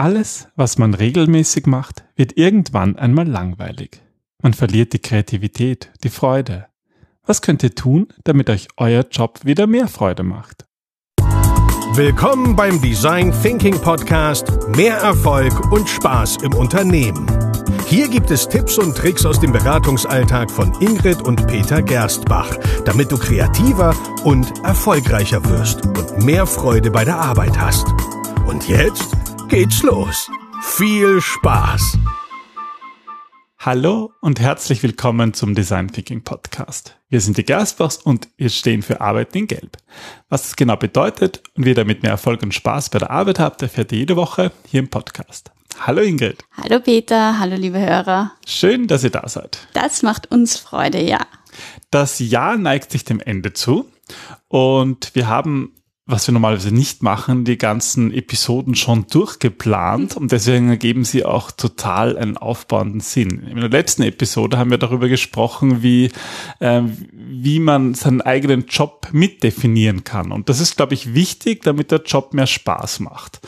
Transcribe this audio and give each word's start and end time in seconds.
Alles, 0.00 0.46
was 0.54 0.78
man 0.78 0.94
regelmäßig 0.94 1.66
macht, 1.66 2.04
wird 2.14 2.36
irgendwann 2.36 2.94
einmal 2.94 3.26
langweilig. 3.26 4.00
Man 4.40 4.54
verliert 4.54 4.92
die 4.92 5.00
Kreativität, 5.00 5.90
die 6.04 6.08
Freude. 6.08 6.66
Was 7.26 7.42
könnt 7.42 7.64
ihr 7.64 7.74
tun, 7.74 8.06
damit 8.22 8.48
euch 8.48 8.68
euer 8.76 9.04
Job 9.10 9.40
wieder 9.42 9.66
mehr 9.66 9.88
Freude 9.88 10.22
macht? 10.22 10.66
Willkommen 11.94 12.54
beim 12.54 12.80
Design 12.80 13.34
Thinking 13.42 13.80
Podcast 13.80 14.68
Mehr 14.68 14.98
Erfolg 14.98 15.72
und 15.72 15.88
Spaß 15.88 16.44
im 16.44 16.54
Unternehmen. 16.54 17.26
Hier 17.88 18.06
gibt 18.06 18.30
es 18.30 18.48
Tipps 18.48 18.78
und 18.78 18.96
Tricks 18.96 19.26
aus 19.26 19.40
dem 19.40 19.50
Beratungsalltag 19.50 20.48
von 20.48 20.80
Ingrid 20.80 21.22
und 21.22 21.44
Peter 21.48 21.82
Gerstbach, 21.82 22.56
damit 22.84 23.10
du 23.10 23.18
kreativer 23.18 23.96
und 24.22 24.62
erfolgreicher 24.62 25.44
wirst 25.46 25.84
und 25.84 26.24
mehr 26.24 26.46
Freude 26.46 26.92
bei 26.92 27.04
der 27.04 27.16
Arbeit 27.16 27.58
hast. 27.58 27.88
Und 28.46 28.68
jetzt 28.68 29.16
geht's 29.48 29.82
los. 29.82 30.30
Viel 30.60 31.22
Spaß! 31.22 31.98
Hallo 33.58 34.12
und 34.20 34.40
herzlich 34.40 34.82
willkommen 34.82 35.32
zum 35.32 35.54
Design 35.54 35.88
Thinking 35.88 36.22
Podcast. 36.22 36.98
Wir 37.08 37.22
sind 37.22 37.38
die 37.38 37.44
Gerstbachs 37.44 37.96
und 37.96 38.28
wir 38.36 38.50
stehen 38.50 38.82
für 38.82 39.00
Arbeiten 39.00 39.38
in 39.38 39.46
Gelb. 39.46 39.78
Was 40.28 40.42
das 40.42 40.56
genau 40.56 40.76
bedeutet 40.76 41.42
und 41.56 41.64
wie 41.64 41.70
ihr 41.70 41.74
damit 41.74 42.02
mehr 42.02 42.12
Erfolg 42.12 42.42
und 42.42 42.52
Spaß 42.52 42.90
bei 42.90 42.98
der 42.98 43.10
Arbeit 43.10 43.38
habt, 43.38 43.62
erfährt 43.62 43.90
ihr 43.92 43.98
jede 43.98 44.16
Woche 44.16 44.52
hier 44.66 44.80
im 44.80 44.88
Podcast. 44.88 45.50
Hallo 45.80 46.02
Ingrid. 46.02 46.44
Hallo 46.54 46.80
Peter, 46.80 47.38
hallo 47.38 47.56
liebe 47.56 47.80
Hörer. 47.80 48.32
Schön, 48.46 48.86
dass 48.86 49.02
ihr 49.02 49.10
da 49.10 49.26
seid. 49.28 49.66
Das 49.72 50.02
macht 50.02 50.30
uns 50.30 50.58
Freude, 50.58 51.02
ja. 51.02 51.26
Das 51.90 52.18
Jahr 52.18 52.58
neigt 52.58 52.92
sich 52.92 53.04
dem 53.04 53.20
Ende 53.20 53.54
zu 53.54 53.90
und 54.48 55.14
wir 55.14 55.26
haben 55.26 55.72
was 56.08 56.26
wir 56.26 56.32
normalerweise 56.32 56.74
nicht 56.74 57.02
machen, 57.02 57.44
die 57.44 57.58
ganzen 57.58 58.14
Episoden 58.14 58.74
schon 58.74 59.06
durchgeplant 59.08 60.16
und 60.16 60.32
deswegen 60.32 60.70
ergeben 60.70 61.04
sie 61.04 61.22
auch 61.22 61.50
total 61.50 62.16
einen 62.16 62.38
aufbauenden 62.38 63.00
Sinn. 63.00 63.46
In 63.46 63.60
der 63.60 63.68
letzten 63.68 64.02
Episode 64.02 64.56
haben 64.56 64.70
wir 64.70 64.78
darüber 64.78 65.08
gesprochen, 65.08 65.82
wie, 65.82 66.10
äh, 66.60 66.80
wie 67.12 67.60
man 67.60 67.92
seinen 67.92 68.22
eigenen 68.22 68.64
Job 68.68 69.08
mitdefinieren 69.12 70.02
kann. 70.02 70.32
Und 70.32 70.48
das 70.48 70.60
ist, 70.60 70.78
glaube 70.78 70.94
ich, 70.94 71.12
wichtig, 71.12 71.62
damit 71.62 71.90
der 71.90 72.00
Job 72.00 72.32
mehr 72.32 72.46
Spaß 72.46 73.00
macht. 73.00 73.40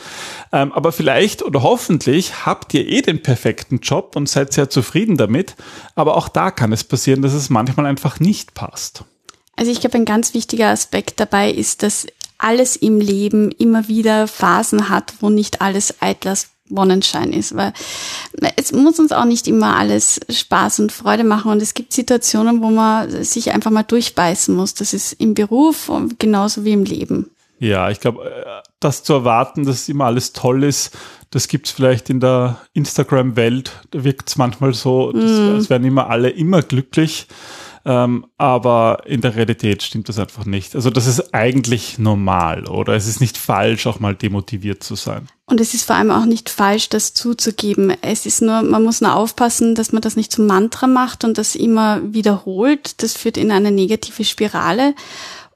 Ähm, 0.51 0.71
aber 0.71 0.91
vielleicht 0.91 1.41
oder 1.41 1.63
hoffentlich 1.63 2.45
habt 2.45 2.75
ihr 2.75 2.87
eh 2.87 3.01
den 3.01 3.23
perfekten 3.23 3.79
Job 3.79 4.15
und 4.15 4.29
seid 4.29 4.53
sehr 4.53 4.69
zufrieden 4.69 5.17
damit. 5.17 5.55
Aber 5.95 6.15
auch 6.15 6.29
da 6.29 6.51
kann 6.51 6.71
es 6.71 6.83
passieren, 6.83 7.23
dass 7.23 7.33
es 7.33 7.49
manchmal 7.49 7.87
einfach 7.87 8.19
nicht 8.19 8.53
passt. 8.53 9.03
Also 9.55 9.71
ich 9.71 9.79
glaube, 9.79 9.97
ein 9.97 10.05
ganz 10.05 10.35
wichtiger 10.35 10.69
Aspekt 10.69 11.19
dabei 11.19 11.51
ist, 11.51 11.83
dass 11.83 12.07
alles 12.43 12.75
im 12.75 12.99
Leben 12.99 13.51
immer 13.51 13.87
wieder 13.87 14.27
Phasen 14.27 14.89
hat, 14.89 15.13
wo 15.19 15.29
nicht 15.29 15.61
alles 15.61 16.01
eitles 16.01 16.49
Wonnenschein 16.69 17.33
ist, 17.33 17.55
weil 17.55 17.73
es 18.55 18.71
muss 18.71 18.99
uns 18.99 19.11
auch 19.11 19.25
nicht 19.25 19.47
immer 19.47 19.75
alles 19.75 20.19
Spaß 20.29 20.79
und 20.79 20.91
Freude 20.91 21.23
machen 21.23 21.51
und 21.51 21.61
es 21.61 21.73
gibt 21.73 21.91
Situationen, 21.93 22.61
wo 22.61 22.69
man 22.69 23.23
sich 23.23 23.51
einfach 23.51 23.71
mal 23.71 23.83
durchbeißen 23.83 24.55
muss. 24.55 24.73
Das 24.73 24.93
ist 24.93 25.13
im 25.13 25.33
Beruf 25.33 25.91
genauso 26.17 26.63
wie 26.63 26.71
im 26.71 26.85
Leben. 26.85 27.29
Ja, 27.59 27.91
ich 27.91 27.99
glaube, 27.99 28.25
äh, 28.25 28.61
das 28.79 29.03
zu 29.03 29.13
erwarten, 29.13 29.65
dass 29.65 29.87
immer 29.87 30.05
alles 30.05 30.33
toll 30.33 30.63
ist, 30.63 30.97
das 31.29 31.47
gibt's 31.47 31.71
vielleicht 31.71 32.09
in 32.09 32.19
der 32.19 32.59
Instagram-Welt. 32.73 33.71
Da 33.91 34.03
wirkt 34.03 34.29
es 34.29 34.35
manchmal 34.35 34.73
so, 34.73 35.11
dass, 35.11 35.31
mm. 35.31 35.55
als 35.55 35.69
wären 35.69 35.85
immer 35.85 36.09
alle 36.09 36.29
immer 36.29 36.61
glücklich. 36.61 37.27
Ähm, 37.83 38.27
aber 38.37 39.03
in 39.05 39.21
der 39.21 39.35
Realität 39.35 39.81
stimmt 39.81 40.07
das 40.09 40.19
einfach 40.19 40.45
nicht. 40.45 40.75
Also 40.75 40.89
das 40.89 41.07
ist 41.07 41.33
eigentlich 41.33 41.97
normal, 41.97 42.67
oder? 42.67 42.93
Es 42.93 43.07
ist 43.07 43.21
nicht 43.21 43.37
falsch, 43.37 43.87
auch 43.87 43.99
mal 43.99 44.15
demotiviert 44.15 44.83
zu 44.83 44.95
sein. 44.95 45.27
Und 45.45 45.59
es 45.59 45.73
ist 45.73 45.85
vor 45.85 45.95
allem 45.95 46.11
auch 46.11 46.25
nicht 46.25 46.49
falsch, 46.49 46.89
das 46.89 47.13
zuzugeben. 47.13 47.93
Es 48.01 48.25
ist 48.25 48.41
nur, 48.41 48.61
man 48.61 48.83
muss 48.83 49.01
nur 49.01 49.15
aufpassen, 49.15 49.75
dass 49.75 49.91
man 49.91 50.01
das 50.01 50.15
nicht 50.15 50.31
zum 50.31 50.45
Mantra 50.45 50.87
macht 50.87 51.23
und 51.23 51.37
das 51.37 51.55
immer 51.55 52.01
wiederholt. 52.13 53.01
Das 53.01 53.13
führt 53.13 53.37
in 53.37 53.51
eine 53.51 53.71
negative 53.71 54.23
Spirale. 54.23 54.93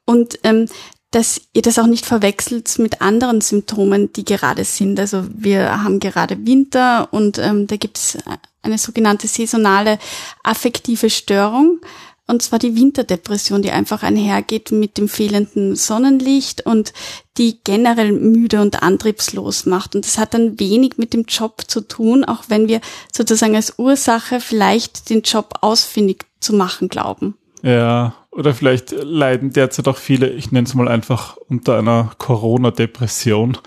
Und 0.06 0.40
ähm, 0.44 0.68
dass 1.12 1.40
ihr 1.54 1.62
das 1.62 1.80
auch 1.80 1.88
nicht 1.88 2.06
verwechselt 2.06 2.78
mit 2.78 3.02
anderen 3.02 3.40
Symptomen, 3.40 4.12
die 4.12 4.26
gerade 4.26 4.66
sind. 4.66 5.00
Also 5.00 5.24
wir 5.30 5.82
haben 5.82 6.02
gerade 6.02 6.46
Winter 6.46 7.08
und 7.12 7.38
ähm, 7.38 7.68
da 7.68 7.78
gibt 7.78 7.98
es 7.98 8.18
eine 8.62 8.78
sogenannte 8.78 9.28
saisonale 9.28 9.98
affektive 10.44 11.10
Störung. 11.10 11.80
Und 12.28 12.42
zwar 12.42 12.58
die 12.58 12.76
Winterdepression, 12.76 13.62
die 13.62 13.72
einfach 13.72 14.02
einhergeht 14.02 14.72
mit 14.72 14.98
dem 14.98 15.08
fehlenden 15.08 15.76
Sonnenlicht 15.76 16.66
und 16.66 16.92
die 17.38 17.60
generell 17.64 18.12
müde 18.14 18.62
und 18.62 18.82
antriebslos 18.82 19.68
macht. 19.68 19.96
Und 19.96 20.06
das 20.06 20.18
hat 20.18 20.34
dann 20.34 20.60
wenig 20.60 20.98
mit 20.98 21.14
dem 21.14 21.26
Job 21.26 21.64
zu 21.68 21.82
tun, 21.82 22.24
auch 22.24 22.46
wenn 22.48 22.68
wir 22.68 22.82
sozusagen 23.12 23.56
als 23.56 23.78
Ursache 23.78 24.40
vielleicht 24.40 25.10
den 25.12 25.22
Job 25.22 25.54
ausfindig 25.62 26.26
zu 26.40 26.56
machen 26.56 26.90
glauben. 26.90 27.36
Ja, 27.62 28.16
oder 28.32 28.54
vielleicht 28.54 28.92
leiden 28.92 29.54
derzeit 29.54 29.88
auch 29.88 29.98
viele, 29.98 30.30
ich 30.30 30.52
nenne 30.52 30.68
es 30.68 30.74
mal 30.74 30.88
einfach 30.88 31.38
unter 31.38 31.78
einer 31.78 32.12
Corona-Depression. 32.18 33.58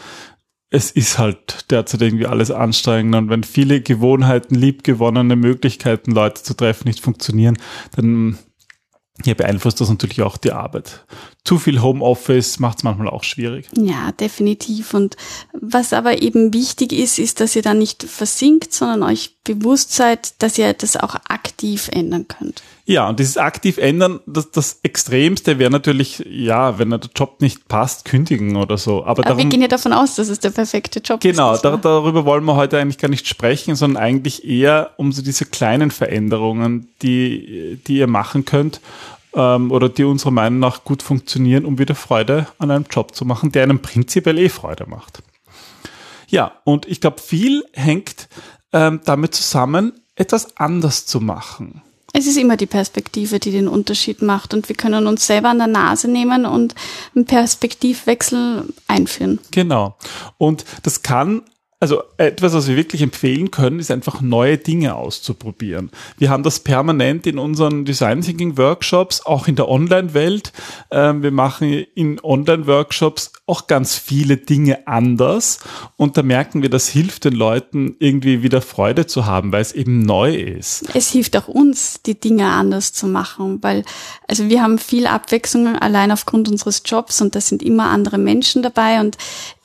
Es 0.71 0.91
ist 0.91 1.19
halt 1.19 1.71
derzeit 1.71 2.03
irgendwie 2.03 2.27
alles 2.27 2.51
anstrengend 2.51 3.15
und 3.15 3.31
wenn 3.31 3.45
viele 3.45 3.81
Gewohnheiten, 3.81 4.55
liebgewonnene 4.55 5.37
Möglichkeiten, 5.37 6.11
Leute 6.11 6.43
zu 6.43 6.55
treffen, 6.55 6.89
nicht 6.89 7.01
funktionieren, 7.01 7.57
dann 7.97 8.39
hier 9.25 9.35
beeinflusst 9.35 9.81
das 9.81 9.89
natürlich 9.89 10.23
auch 10.23 10.37
die 10.37 10.53
Arbeit. 10.53 11.05
Zu 11.45 11.59
viel 11.59 11.83
Homeoffice 11.83 12.61
macht 12.61 12.79
es 12.79 12.85
manchmal 12.85 13.09
auch 13.09 13.25
schwierig. 13.25 13.67
Ja, 13.77 14.13
definitiv. 14.13 14.95
Und 14.95 15.17
was 15.53 15.93
aber 15.93 16.23
eben 16.23 16.53
wichtig 16.53 16.93
ist, 16.93 17.19
ist, 17.19 17.41
dass 17.41 17.57
ihr 17.57 17.63
da 17.63 17.75
nicht 17.75 18.05
versinkt, 18.05 18.73
sondern 18.73 19.03
euch 19.03 19.37
bewusst 19.45 19.93
seid, 19.93 20.41
dass 20.43 20.59
ihr 20.59 20.73
das 20.73 20.97
auch 20.97 21.17
aktiv 21.29 21.89
ändern 21.93 22.29
könnt. 22.29 22.63
Ja, 22.89 23.07
und 23.07 23.19
dieses 23.19 23.37
aktiv 23.37 23.77
ändern, 23.77 24.21
das, 24.25 24.51
das 24.51 24.81
Extremste 24.83 25.59
wäre 25.59 25.71
natürlich, 25.71 26.25
ja, 26.27 26.79
wenn 26.79 26.89
der 26.89 27.01
Job 27.15 27.43
nicht 27.43 27.69
passt, 27.69 28.07
kündigen 28.07 28.57
oder 28.57 28.79
so. 28.79 29.01
Aber, 29.01 29.11
Aber 29.11 29.23
darum, 29.25 29.37
wir 29.37 29.45
gehen 29.45 29.61
ja 29.61 29.69
davon 29.69 29.93
aus, 29.93 30.15
dass 30.15 30.31
es 30.31 30.41
der 30.41 30.49
perfekte 30.49 31.01
Job 31.01 31.21
genau, 31.21 31.53
ist. 31.53 31.61
Genau, 31.61 31.77
da, 31.77 31.83
darüber 31.83 32.25
wollen 32.25 32.47
wir 32.47 32.57
heute 32.57 32.79
eigentlich 32.79 32.97
gar 32.97 33.11
nicht 33.11 33.29
sprechen, 33.29 33.77
sondern 33.77 34.03
eigentlich 34.03 34.43
eher 34.49 34.93
um 34.97 35.13
so 35.13 35.21
diese 35.21 35.45
kleinen 35.45 35.91
Veränderungen, 35.91 36.89
die, 37.03 37.79
die 37.87 37.99
ihr 37.99 38.07
machen 38.07 38.47
könnt 38.47 38.81
ähm, 39.35 39.71
oder 39.71 39.91
die 39.91 40.05
unserer 40.05 40.31
Meinung 40.31 40.61
nach 40.61 40.85
gut 40.85 41.03
funktionieren, 41.03 41.67
um 41.67 41.79
wieder 41.79 41.95
Freude 41.95 42.47
an 42.57 42.71
einem 42.71 42.87
Job 42.91 43.15
zu 43.15 43.27
machen, 43.27 43.53
der 43.53 43.65
einem 43.65 43.81
prinzipiell 43.81 44.39
eh 44.39 44.49
Freude 44.49 44.87
macht. 44.89 45.23
Ja, 46.29 46.53
und 46.65 46.89
ich 46.89 47.03
glaube, 47.03 47.21
viel 47.21 47.65
hängt 47.75 48.31
ähm, 48.73 49.03
damit 49.05 49.35
zusammen, 49.35 49.93
etwas 50.15 50.57
anders 50.57 51.05
zu 51.05 51.21
machen. 51.21 51.83
Es 52.13 52.27
ist 52.27 52.39
immer 52.39 52.57
die 52.57 52.67
Perspektive, 52.67 53.39
die 53.39 53.53
den 53.53 53.69
Unterschied 53.69 54.23
macht 54.23 54.55
und 54.55 54.69
wir 54.69 54.77
können 54.77 55.07
uns 55.07 55.27
selber 55.27 55.51
an 55.51 55.59
der 55.59 55.67
Nase 55.67 56.09
nehmen 56.09 56.47
und 56.47 56.75
einen 57.15 57.27
Perspektivwechsel 57.27 58.73
einführen. 58.87 59.39
Genau. 59.51 59.97
Und 60.39 60.65
das 60.83 61.03
kann 61.03 61.43
also 61.81 62.03
etwas, 62.17 62.55
was 62.55 62.67
wir 62.67 62.75
wirklich 62.75 63.03
empfehlen 63.03 63.53
können, 63.53 63.79
ist 63.79 63.93
einfach 63.93 64.21
neue 64.21 64.59
Dinge 64.59 64.97
auszuprobieren. 64.97 65.91
Wir 66.17 66.29
haben 66.29 66.43
das 66.43 66.59
permanent 66.59 67.25
in 67.27 67.39
unseren 67.39 67.85
Design 67.85 68.21
Thinking 68.21 68.59
Workshops, 68.59 69.25
auch 69.25 69.47
in 69.47 69.55
der 69.55 69.69
Online-Welt. 69.69 70.53
Ähm, 70.91 71.23
wir 71.23 71.31
machen 71.31 71.87
in 71.95 72.19
Online-Workshops 72.21 73.33
auch 73.47 73.69
ganz 73.69 73.95
viele 73.95 74.39
Dinge 74.39 74.89
anders 74.89 75.61
und 75.97 76.17
da 76.17 76.23
merken 76.25 76.63
wir, 76.63 76.69
das 76.69 76.89
hilft 76.89 77.25
den 77.25 77.35
Leuten 77.35 77.95
irgendwie 78.01 78.43
wieder 78.43 78.61
Freude 78.61 79.07
zu 79.07 79.25
haben, 79.25 79.53
weil 79.53 79.63
es 79.63 79.73
eben 79.73 80.03
neu 80.03 80.35
ist. 80.35 80.85
Es 80.95 81.11
hilft 81.11 81.37
auch 81.37 81.47
uns, 81.47 82.03
die 82.03 82.19
Dinge 82.19 82.49
anders 82.49 82.93
zu 82.93 83.07
machen, 83.07 83.63
weil 83.63 83.85
also 84.27 84.49
wir 84.49 84.63
haben 84.63 84.79
viel 84.79 85.07
Abwechslung 85.07 85.77
allein 85.77 86.11
aufgrund 86.11 86.49
unseres 86.49 86.83
Jobs 86.85 87.21
und 87.23 87.37
da 87.37 87.41
sind 87.41 87.63
immer 87.63 87.85
andere 87.85 88.19
Menschen 88.19 88.63
dabei 88.63 89.01
und 89.01 89.17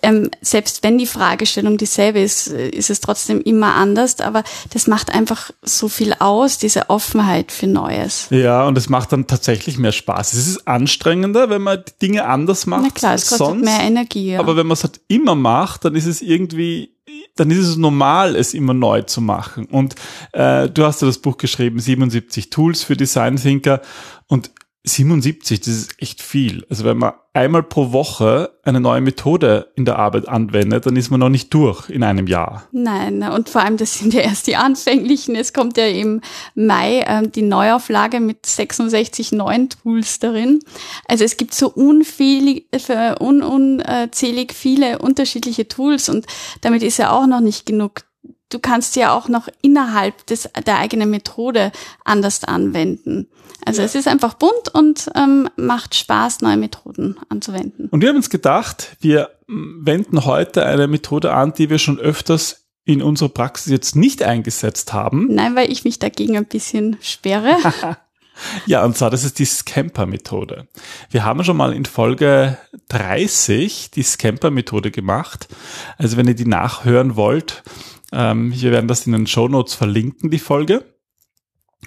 ähm, 0.03 0.29
selbst 0.41 0.83
wenn 0.83 0.97
die 0.97 1.07
Fragestellung 1.07 1.77
dieselbe 1.77 2.19
ist, 2.19 2.47
ist 2.47 2.89
es 2.89 2.99
trotzdem 2.99 3.41
immer 3.41 3.73
anders. 3.75 4.19
Aber 4.19 4.43
das 4.71 4.87
macht 4.87 5.13
einfach 5.13 5.51
so 5.61 5.87
viel 5.87 6.13
aus, 6.19 6.57
diese 6.57 6.89
Offenheit 6.89 7.51
für 7.51 7.67
Neues. 7.67 8.27
Ja, 8.29 8.65
und 8.67 8.77
es 8.77 8.89
macht 8.89 9.13
dann 9.13 9.27
tatsächlich 9.27 9.77
mehr 9.77 9.93
Spaß. 9.93 10.33
Es 10.33 10.47
ist 10.47 10.67
anstrengender, 10.67 11.49
wenn 11.49 11.61
man 11.61 11.83
Dinge 12.01 12.25
anders 12.25 12.65
macht. 12.65 12.83
Na 12.83 12.89
klar, 12.89 13.15
es 13.15 13.29
kostet 13.29 13.47
sonst. 13.47 13.65
mehr 13.65 13.79
Energie. 13.81 14.31
Ja. 14.31 14.39
Aber 14.39 14.55
wenn 14.57 14.67
man 14.67 14.73
es 14.73 14.83
halt 14.83 14.99
immer 15.07 15.35
macht, 15.35 15.85
dann 15.85 15.95
ist 15.95 16.05
es 16.05 16.21
irgendwie 16.21 16.93
dann 17.35 17.49
ist 17.49 17.67
es 17.67 17.77
normal, 17.77 18.35
es 18.35 18.53
immer 18.53 18.73
neu 18.73 19.01
zu 19.01 19.19
machen. 19.19 19.65
Und 19.65 19.95
äh, 20.33 20.69
du 20.69 20.85
hast 20.85 21.01
ja 21.01 21.07
das 21.07 21.17
Buch 21.17 21.37
geschrieben, 21.37 21.79
77 21.79 22.51
Tools 22.51 22.83
für 22.83 22.95
Design 22.95 23.37
Thinker. 23.37 23.81
Und 24.27 24.51
77, 24.85 25.61
das 25.61 25.67
ist 25.69 26.01
echt 26.01 26.21
viel. 26.21 26.65
Also 26.69 26.83
wenn 26.83 26.97
man 26.97 27.13
einmal 27.31 27.63
pro 27.63 27.93
Woche 27.93 28.51
eine 28.63 28.81
neue 28.81 28.99
Methode 28.99 29.71
in 29.75 29.85
der 29.85 29.97
Arbeit 29.97 30.27
anwendet, 30.27 30.85
dann 30.85 30.97
ist 30.97 31.09
man 31.09 31.21
noch 31.21 31.29
nicht 31.29 31.53
durch 31.53 31.89
in 31.89 32.03
einem 32.03 32.27
Jahr. 32.27 32.67
Nein, 32.73 33.23
und 33.23 33.47
vor 33.47 33.61
allem, 33.61 33.77
das 33.77 33.97
sind 33.99 34.13
ja 34.13 34.21
erst 34.21 34.47
die 34.47 34.57
anfänglichen. 34.57 35.35
Es 35.35 35.53
kommt 35.53 35.77
ja 35.77 35.87
im 35.87 36.19
Mai 36.53 36.99
äh, 36.99 37.25
die 37.27 37.43
Neuauflage 37.43 38.19
mit 38.19 38.45
66 38.45 39.31
neuen 39.31 39.69
Tools 39.69 40.19
darin. 40.19 40.59
Also 41.07 41.23
es 41.23 41.37
gibt 41.37 41.53
so 41.53 41.69
unzählig, 41.69 42.67
un, 43.21 43.41
unzählig 43.41 44.53
viele 44.53 44.99
unterschiedliche 44.99 45.69
Tools 45.69 46.09
und 46.09 46.25
damit 46.59 46.83
ist 46.83 46.97
ja 46.97 47.11
auch 47.11 47.25
noch 47.25 47.39
nicht 47.39 47.65
genug 47.65 48.01
du 48.53 48.59
kannst 48.59 48.95
ja 48.95 49.13
auch 49.13 49.27
noch 49.27 49.47
innerhalb 49.61 50.25
des, 50.27 50.49
der 50.65 50.77
eigenen 50.77 51.09
Methode 51.09 51.71
anders 52.03 52.43
anwenden. 52.43 53.27
Also 53.65 53.81
ja. 53.81 53.85
es 53.85 53.95
ist 53.95 54.07
einfach 54.07 54.35
bunt 54.35 54.69
und 54.73 55.09
ähm, 55.15 55.49
macht 55.55 55.95
Spaß, 55.95 56.41
neue 56.41 56.57
Methoden 56.57 57.17
anzuwenden. 57.29 57.87
Und 57.89 58.01
wir 58.01 58.09
haben 58.09 58.17
uns 58.17 58.29
gedacht, 58.29 58.97
wir 58.99 59.29
wenden 59.47 60.25
heute 60.25 60.65
eine 60.65 60.87
Methode 60.87 61.33
an, 61.33 61.53
die 61.53 61.69
wir 61.69 61.79
schon 61.79 61.99
öfters 61.99 62.65
in 62.85 63.01
unserer 63.01 63.29
Praxis 63.29 63.71
jetzt 63.71 63.95
nicht 63.95 64.23
eingesetzt 64.23 64.91
haben. 64.91 65.27
Nein, 65.33 65.55
weil 65.55 65.71
ich 65.71 65.85
mich 65.85 65.99
dagegen 65.99 66.35
ein 66.35 66.45
bisschen 66.45 66.97
sperre. 67.01 67.55
ja, 68.65 68.83
und 68.83 68.97
zwar, 68.97 69.09
das 69.09 69.23
ist 69.23 69.39
die 69.39 69.45
Scamper-Methode. 69.45 70.67
Wir 71.09 71.23
haben 71.23 71.43
schon 71.45 71.55
mal 71.55 71.73
in 71.73 71.85
Folge 71.85 72.57
30 72.89 73.91
die 73.91 74.03
Scamper-Methode 74.03 74.91
gemacht. 74.91 75.47
Also 75.97 76.17
wenn 76.17 76.27
ihr 76.27 76.35
die 76.35 76.45
nachhören 76.45 77.15
wollt, 77.15 77.63
ähm, 78.13 78.53
wir 78.55 78.71
werden 78.71 78.87
das 78.87 79.05
in 79.05 79.13
den 79.13 79.27
Show 79.27 79.47
Notes 79.47 79.73
verlinken, 79.73 80.29
die 80.29 80.39
Folge. 80.39 80.85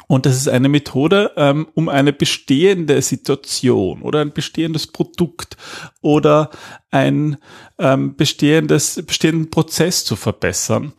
Und 0.08 0.26
das 0.26 0.37
ist 0.37 0.49
eine 0.49 0.69
Methode, 0.69 1.32
ähm, 1.37 1.69
um 1.75 1.88
eine 1.88 2.12
bestehende 2.12 3.00
Situation 3.00 4.02
oder 4.02 4.20
ein 4.20 4.32
bestehendes 4.32 4.87
Produkt 4.87 5.56
oder 6.02 6.50
ein 6.90 7.38
ähm, 7.78 8.14
bestehendes, 8.17 9.02
bestehenden 9.06 9.50
Prozess 9.50 10.05
zu 10.05 10.17
verbessern. 10.17 10.93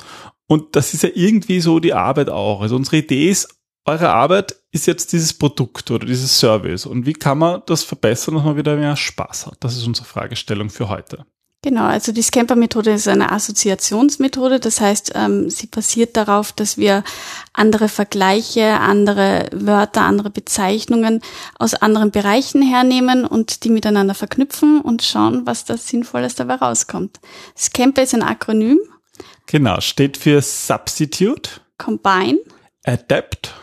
Und 0.48 0.76
das 0.76 0.94
ist 0.94 1.04
ja 1.04 1.10
irgendwie 1.14 1.60
so 1.60 1.80
die 1.80 1.94
Arbeit 1.94 2.30
auch. 2.30 2.62
Also 2.62 2.76
unsere 2.76 2.98
Idee 2.98 3.30
ist, 3.30 3.50
eure 3.86 4.10
Arbeit 4.10 4.56
ist 4.72 4.88
jetzt 4.88 5.14
dieses 5.14 5.34
Produkt 5.34 5.92
oder 5.92 6.06
dieses 6.06 6.40
Service. 6.40 6.86
Und 6.86 7.06
wie 7.06 7.14
kann 7.14 7.38
man 7.38 7.62
das 7.68 7.84
verbessern, 7.84 8.36
dass 8.36 8.44
man 8.44 8.58
wieder 8.58 8.76
mehr 8.76 8.96
Spaß 8.96 9.48
hat? 9.48 9.58
Das 9.62 9.78
ist 9.78 9.88
unsere 9.88 10.06
Fragestellung 10.06 10.70
für 10.70 10.90
heute. 10.90 11.26
Genau, 11.64 11.86
also 11.86 12.12
die 12.12 12.22
Scamper-Methode 12.22 12.92
ist 12.92 13.08
eine 13.08 13.32
Assoziationsmethode. 13.32 14.60
Das 14.60 14.80
heißt, 14.80 15.14
ähm, 15.16 15.50
sie 15.50 15.68
basiert 15.68 16.16
darauf, 16.16 16.52
dass 16.52 16.78
wir 16.78 17.04
andere 17.52 17.90
Vergleiche, 17.90 18.80
andere 18.80 19.50
Wörter, 19.52 20.04
andere 20.04 20.30
Bezeichnungen 20.30 21.22
aus 21.58 21.74
anderen 21.74 22.12
Bereichen 22.12 22.62
hernehmen 22.62 23.26
und 23.26 23.64
die 23.64 23.70
miteinander 23.70 24.14
verknüpfen 24.14 24.82
und 24.82 25.02
schauen, 25.02 25.48
was 25.48 25.66
da 25.66 25.78
Sinnvolles 25.78 26.36
dabei 26.36 26.56
rauskommt. 26.56 27.20
Scamper 27.58 28.04
ist 28.04 28.14
ein 28.14 28.24
Akronym. 28.24 28.80
Genau, 29.48 29.82
steht 29.82 30.16
für 30.16 30.42
Substitute, 30.42 31.50
Combine, 31.80 32.38
Adapt, 32.86 33.54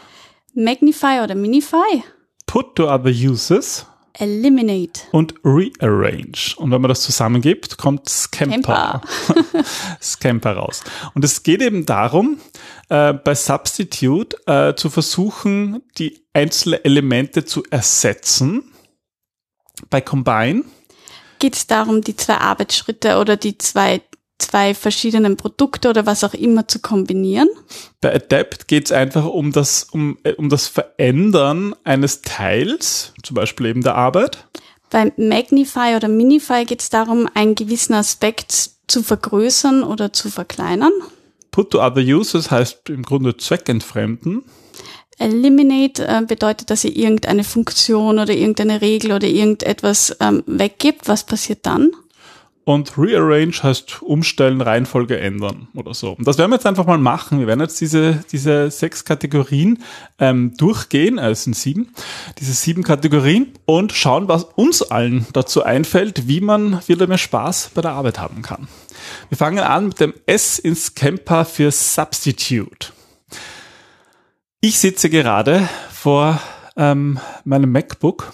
Magnify 0.52 1.20
oder 1.22 1.36
Minify, 1.36 2.02
Put 2.46 2.76
to 2.76 2.88
other 2.88 3.10
uses 3.10 3.86
Eliminate. 4.18 5.02
Und 5.10 5.34
Rearrange. 5.44 6.54
Und 6.56 6.70
wenn 6.70 6.80
man 6.80 6.88
das 6.88 7.02
zusammengibt, 7.02 7.78
kommt 7.78 8.08
Scamper. 8.08 9.02
Scamper 10.02 10.52
raus. 10.52 10.84
Und 11.14 11.24
es 11.24 11.42
geht 11.42 11.60
eben 11.60 11.84
darum, 11.84 12.38
äh, 12.88 13.12
bei 13.12 13.34
Substitute 13.34 14.36
äh, 14.46 14.74
zu 14.76 14.88
versuchen, 14.88 15.82
die 15.98 16.24
einzelnen 16.32 16.84
Elemente 16.84 17.44
zu 17.44 17.64
ersetzen. 17.70 18.72
Bei 19.90 20.00
Combine 20.00 20.62
geht 21.40 21.56
es 21.56 21.66
darum, 21.66 22.00
die 22.00 22.16
zwei 22.16 22.38
Arbeitsschritte 22.38 23.18
oder 23.18 23.36
die 23.36 23.58
zwei 23.58 24.00
zwei 24.38 24.74
verschiedenen 24.74 25.36
Produkte 25.36 25.88
oder 25.90 26.06
was 26.06 26.24
auch 26.24 26.34
immer 26.34 26.68
zu 26.68 26.80
kombinieren? 26.80 27.48
Bei 28.00 28.14
Adapt 28.14 28.68
geht 28.68 28.86
es 28.86 28.92
einfach 28.92 29.24
um 29.24 29.52
das, 29.52 29.84
um, 29.84 30.18
äh, 30.24 30.32
um 30.32 30.48
das 30.48 30.68
Verändern 30.68 31.74
eines 31.84 32.22
Teils, 32.22 33.12
zum 33.22 33.34
Beispiel 33.34 33.66
eben 33.66 33.82
der 33.82 33.94
Arbeit. 33.94 34.46
Bei 34.90 35.12
Magnify 35.16 35.96
oder 35.96 36.08
Minify 36.08 36.64
geht 36.64 36.80
es 36.80 36.90
darum, 36.90 37.28
einen 37.34 37.54
gewissen 37.54 37.94
Aspekt 37.94 38.70
zu 38.86 39.02
vergrößern 39.02 39.82
oder 39.82 40.12
zu 40.12 40.30
verkleinern. 40.30 40.92
Put 41.50 41.70
to 41.70 41.80
other 41.80 42.02
users 42.02 42.50
heißt 42.50 42.90
im 42.90 43.02
Grunde 43.02 43.36
zweckentfremden. 43.36 44.42
Eliminate 45.18 46.06
äh, 46.06 46.22
bedeutet, 46.26 46.70
dass 46.70 46.84
ihr 46.84 46.94
irgendeine 46.96 47.44
Funktion 47.44 48.18
oder 48.18 48.34
irgendeine 48.34 48.80
Regel 48.80 49.12
oder 49.12 49.28
irgendetwas 49.28 50.16
ähm, 50.20 50.42
weggibt. 50.46 51.06
Was 51.06 51.24
passiert 51.24 51.60
dann? 51.66 51.92
Und 52.64 52.96
Rearrange 52.96 53.62
heißt 53.62 54.02
umstellen, 54.02 54.62
Reihenfolge 54.62 55.20
ändern 55.20 55.68
oder 55.74 55.92
so. 55.92 56.12
Und 56.12 56.26
das 56.26 56.38
werden 56.38 56.50
wir 56.50 56.56
jetzt 56.56 56.66
einfach 56.66 56.86
mal 56.86 56.96
machen. 56.96 57.38
Wir 57.38 57.46
werden 57.46 57.60
jetzt 57.60 57.78
diese, 57.78 58.24
diese 58.32 58.70
sechs 58.70 59.04
Kategorien 59.04 59.82
ähm, 60.18 60.54
durchgehen, 60.56 61.18
äh, 61.18 61.30
es 61.30 61.44
sind 61.44 61.54
sieben, 61.54 61.92
diese 62.38 62.54
sieben 62.54 62.82
Kategorien 62.82 63.52
und 63.66 63.92
schauen, 63.92 64.28
was 64.28 64.44
uns 64.44 64.80
allen 64.80 65.26
dazu 65.34 65.62
einfällt, 65.62 66.26
wie 66.26 66.40
man 66.40 66.80
wieder 66.86 67.06
mehr 67.06 67.18
Spaß 67.18 67.72
bei 67.74 67.82
der 67.82 67.92
Arbeit 67.92 68.18
haben 68.18 68.40
kann. 68.40 68.66
Wir 69.28 69.36
fangen 69.36 69.58
an 69.58 69.88
mit 69.88 70.00
dem 70.00 70.14
S 70.24 70.58
ins 70.58 70.94
Camper 70.94 71.44
für 71.44 71.70
Substitute. 71.70 72.92
Ich 74.62 74.78
sitze 74.78 75.10
gerade 75.10 75.68
vor 75.92 76.40
ähm, 76.78 77.18
meinem 77.44 77.70
MacBook 77.70 78.32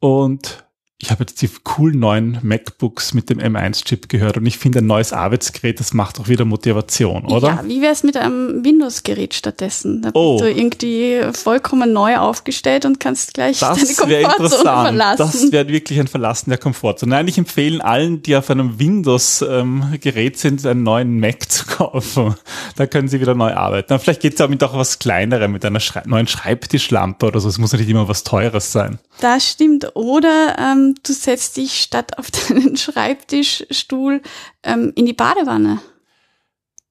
und 0.00 0.64
ich 1.02 1.10
habe 1.10 1.24
jetzt 1.24 1.42
die 1.42 1.50
coolen 1.64 1.98
neuen 1.98 2.38
MacBooks 2.42 3.12
mit 3.12 3.28
dem 3.28 3.40
M1-Chip 3.40 4.08
gehört 4.08 4.36
und 4.36 4.46
ich 4.46 4.56
finde 4.56 4.78
ein 4.78 4.86
neues 4.86 5.12
Arbeitsgerät, 5.12 5.80
das 5.80 5.94
macht 5.94 6.20
auch 6.20 6.28
wieder 6.28 6.44
Motivation, 6.44 7.24
oder? 7.24 7.48
Ja, 7.48 7.64
wie 7.66 7.82
wäre 7.82 7.92
es 7.92 8.04
mit 8.04 8.16
einem 8.16 8.64
Windows-Gerät 8.64 9.34
stattdessen? 9.34 10.02
Da 10.02 10.10
oh. 10.14 10.38
bist 10.38 10.44
du 10.44 10.56
irgendwie 10.56 11.22
vollkommen 11.32 11.92
neu 11.92 12.18
aufgestellt 12.18 12.84
und 12.84 13.00
kannst 13.00 13.34
gleich 13.34 13.58
das 13.58 13.78
deine 13.96 14.22
Komfortzone 14.22 14.62
verlassen. 14.62 15.16
Das 15.18 15.50
wäre 15.50 15.66
wirklich 15.66 15.98
ein 15.98 16.06
Verlassen 16.06 16.50
der 16.50 16.58
Komfortzone. 16.58 17.10
Nein, 17.10 17.26
ich 17.26 17.36
empfehle 17.36 17.84
allen, 17.84 18.22
die 18.22 18.36
auf 18.36 18.48
einem 18.48 18.78
Windows-Gerät 18.78 20.38
sind, 20.38 20.64
einen 20.64 20.84
neuen 20.84 21.18
Mac 21.18 21.50
zu 21.50 21.66
kaufen. 21.66 22.36
Da 22.76 22.86
können 22.86 23.08
sie 23.08 23.20
wieder 23.20 23.34
neu 23.34 23.52
arbeiten. 23.52 23.98
vielleicht 23.98 24.20
geht 24.20 24.34
es 24.34 24.40
auch 24.40 24.48
mit 24.48 24.62
auch 24.62 24.76
was 24.76 25.00
Kleinerem, 25.00 25.50
mit 25.50 25.64
einer 25.64 25.80
Schrei 25.80 26.02
neuen 26.06 26.28
Schreibtischlampe 26.28 27.26
oder 27.26 27.40
so. 27.40 27.48
Es 27.48 27.58
muss 27.58 27.72
nicht 27.72 27.88
immer 27.88 28.06
was 28.06 28.22
Teures 28.22 28.70
sein. 28.70 29.00
Das 29.20 29.48
stimmt. 29.50 29.96
Oder 29.96 30.56
ähm, 30.58 30.91
du 31.02 31.12
setzt 31.12 31.56
dich 31.56 31.80
statt 31.80 32.18
auf 32.18 32.30
deinen 32.48 32.76
Schreibtischstuhl 32.76 34.22
ähm, 34.62 34.92
in 34.94 35.06
die 35.06 35.12
Badewanne. 35.12 35.80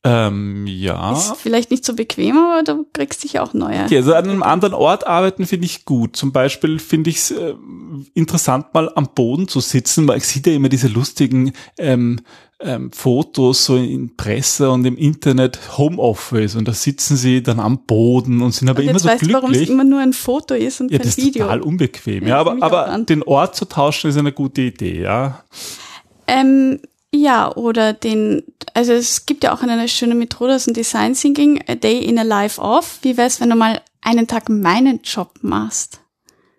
Ähm, 0.03 0.65
ja. 0.65 1.13
Ist 1.13 1.38
vielleicht 1.38 1.69
nicht 1.69 1.86
so 1.86 1.94
bequem, 1.94 2.36
aber 2.36 2.63
du 2.63 2.88
kriegst 2.92 3.24
dich 3.24 3.39
auch 3.39 3.53
neue. 3.53 3.83
Okay, 3.83 3.98
also 3.98 4.15
an 4.15 4.27
einem 4.27 4.42
anderen 4.42 4.74
Ort 4.74 5.06
arbeiten 5.06 5.45
finde 5.45 5.68
ich 5.68 5.86
gut. 5.86 6.15
Zum 6.15 6.31
Beispiel 6.31 6.80
finde 6.80 7.12
ich 7.12 7.18
es 7.18 7.31
äh, 7.31 7.53
interessant, 8.15 8.74
mal 8.74 8.92
am 8.95 9.09
Boden 9.13 9.48
zu 9.48 9.59
sitzen, 9.59 10.07
weil 10.07 10.18
ich 10.18 10.25
sehe 10.25 10.42
ja 10.44 10.53
immer 10.53 10.69
diese 10.69 10.88
lustigen 10.88 11.53
ähm, 11.77 12.21
ähm, 12.63 12.92
Fotos 12.92 13.66
so 13.66 13.75
in 13.75 14.16
Presse 14.16 14.69
und 14.69 14.86
im 14.86 14.98
Internet 14.98 15.78
Homeoffice 15.78 16.56
und 16.56 16.68
da 16.68 16.74
sitzen 16.74 17.18
sie 17.18 17.44
dann 17.44 17.60
am 17.60 17.86
Boden 17.86 18.41
und 18.41 18.53
sind 18.53 18.70
aber 18.70 18.82
und 18.82 18.89
immer 18.89 19.00
so 19.00 19.08
weißt, 19.08 19.22
glücklich. 19.22 19.41
Warum 19.41 19.53
es 19.53 19.70
immer 19.70 19.84
nur 19.84 20.00
ein 20.00 20.13
Foto 20.13 20.53
ist 20.53 20.82
und 20.82 20.91
ja, 20.91 20.98
kein 20.98 21.08
das 21.08 21.18
Video. 21.18 21.27
ist 21.27 21.38
total 21.38 21.62
unbequem. 21.62 22.24
Ja, 22.24 22.30
ja 22.30 22.39
aber, 22.39 22.58
aber 22.62 22.98
den 23.00 23.24
Ort 23.24 23.56
zu 23.56 23.65
tauschen 23.65 24.10
ist 24.10 24.18
eine 24.18 24.32
gute 24.32 24.62
Idee, 24.62 25.01
ja. 25.01 25.44
Ähm, 26.27 26.80
ja, 27.13 27.53
oder 27.56 27.94
den, 27.94 28.44
also 28.74 28.94
es 28.94 29.25
gibt 29.25 29.44
ja 29.44 29.53
auch 29.53 29.62
eine 29.62 29.88
schöne 29.88 30.15
Methode 30.15 30.56
aus 30.56 30.65
dem 30.65 30.74
Design 30.74 31.13
Thinking, 31.13 31.62
a 31.68 31.75
day 31.75 32.00
in 32.00 32.18
a 32.18 32.24
life 32.24 32.60
off. 32.62 33.00
Wie 33.01 33.18
wär's, 33.18 33.41
wenn 33.41 33.50
du 33.50 33.56
mal 33.56 33.82
einen 34.01 34.27
Tag 34.27 34.50
meinen 34.50 35.01
Job 35.03 35.34
machst? 35.41 36.00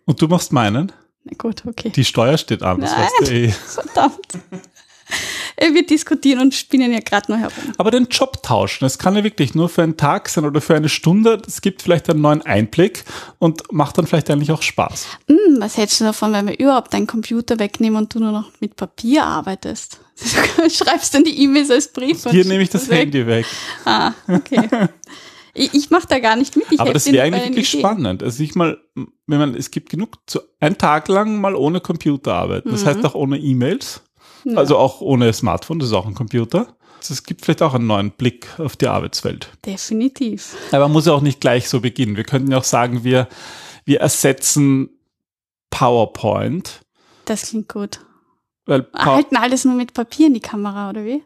Und 0.05 0.21
du 0.21 0.29
machst 0.29 0.53
meinen? 0.53 0.93
Na 1.25 1.33
gut, 1.39 1.63
okay. 1.67 1.91
Die 1.91 2.05
Steuer 2.05 2.37
steht 2.37 2.63
an, 2.63 2.81
das 2.81 2.91
Nein, 2.91 3.01
weißt 3.01 3.31
du 3.31 3.35
eh. 3.35 3.49
Verdammt. 3.67 4.27
Wir 5.73 5.87
diskutieren 5.87 6.41
und 6.41 6.55
spinnen 6.55 6.93
ja 6.93 6.99
gerade 7.01 7.31
nur 7.31 7.41
herum. 7.41 7.73
Aber 7.79 7.91
den 7.91 8.07
Job 8.07 8.43
tauschen, 8.43 8.85
es 8.85 8.99
kann 8.99 9.15
ja 9.15 9.23
wirklich 9.23 9.55
nur 9.55 9.69
für 9.69 9.83
einen 9.83 9.97
Tag 9.97 10.29
sein 10.29 10.45
oder 10.45 10.61
für 10.61 10.75
eine 10.75 10.89
Stunde. 10.89 11.41
Es 11.47 11.61
gibt 11.61 11.83
vielleicht 11.83 12.11
einen 12.11 12.21
neuen 12.21 12.43
Einblick 12.43 13.05
und 13.39 13.73
macht 13.73 13.99
dann 13.99 14.07
vielleicht 14.07 14.31
eigentlich 14.31 14.51
auch 14.51 14.63
Spaß. 14.63 15.07
Mm, 15.29 15.61
was 15.61 15.77
hältst 15.77 16.01
du 16.01 16.05
davon, 16.05 16.33
wenn 16.33 16.49
wir 16.49 16.59
überhaupt 16.59 16.93
deinen 16.93 17.07
Computer 17.07 17.59
wegnehmen 17.59 17.97
und 17.97 18.15
du 18.15 18.19
nur 18.19 18.33
noch 18.33 18.51
mit 18.61 18.77
Papier 18.77 19.25
arbeitest? 19.25 20.01
Du 20.57 20.71
schreibst 20.71 21.15
dann 21.15 21.25
die 21.25 21.43
E-Mails 21.43 21.71
als 21.71 21.89
Brief. 21.89 22.25
Hier 22.31 22.45
nehme 22.45 22.63
ich 22.63 22.71
das 22.71 22.89
weg. 22.89 23.01
Handy 23.01 23.27
weg. 23.27 23.47
Ah, 23.85 24.13
okay. 24.29 24.69
Ich, 25.55 25.75
ich 25.75 25.91
mache 25.91 26.07
da 26.09 26.19
gar 26.19 26.37
nicht 26.37 26.57
mit. 26.57 26.67
Ich 26.71 26.81
Aber 26.81 26.93
das 26.93 27.11
wäre 27.13 27.25
eigentlich 27.25 27.45
wirklich 27.45 27.75
Ideen. 27.75 27.81
spannend. 27.81 28.23
Also 28.23 28.43
ich 28.43 28.55
mal, 28.55 28.79
wenn 28.95 29.39
man, 29.39 29.55
es 29.55 29.71
gibt 29.71 29.91
genug, 29.91 30.17
zu, 30.27 30.41
einen 30.61 30.79
Tag 30.79 31.09
lang 31.09 31.41
mal 31.41 31.55
ohne 31.55 31.81
Computer 31.81 32.35
arbeiten. 32.35 32.71
Das 32.71 32.85
mhm. 32.85 32.87
heißt 32.87 33.05
auch 33.05 33.15
ohne 33.15 33.39
E-Mails. 33.39 34.03
Ja. 34.45 34.57
Also 34.59 34.77
auch 34.77 35.01
ohne 35.01 35.33
Smartphone, 35.33 35.79
das 35.79 35.89
ist 35.89 35.95
auch 35.95 36.07
ein 36.07 36.15
Computer. 36.15 36.75
Es 37.01 37.25
gibt 37.25 37.45
vielleicht 37.45 37.63
auch 37.63 37.75
einen 37.75 37.87
neuen 37.89 38.13
Blick 38.13 38.49
auf 38.61 38.77
die 38.77 38.87
Arbeitswelt. 38.87 39.51
Definitiv. 39.67 40.55
Aber 40.71 40.85
man 40.85 40.93
muss 40.93 41.07
ja 41.07 41.13
auch 41.13 41.21
nicht 41.21 41.41
gleich 41.41 41.69
so 41.69 41.81
beginnen. 41.81 42.17
Wir 42.17 42.23
könnten 42.25 42.51
ja 42.53 42.59
auch 42.59 42.65
sagen, 42.65 43.03
wir, 43.03 43.27
wir 43.85 44.01
ersetzen 44.01 44.91
PowerPoint. 45.71 46.81
Das 47.25 47.49
klingt 47.49 47.69
gut. 47.69 48.01
Weil 48.67 48.83
Pow- 48.83 49.17
Halten 49.17 49.37
alles 49.37 49.65
nur 49.65 49.75
mit 49.75 49.95
Papier 49.95 50.29
in 50.29 50.35
die 50.35 50.41
Kamera, 50.41 50.91
oder 50.91 51.05
wie? 51.05 51.25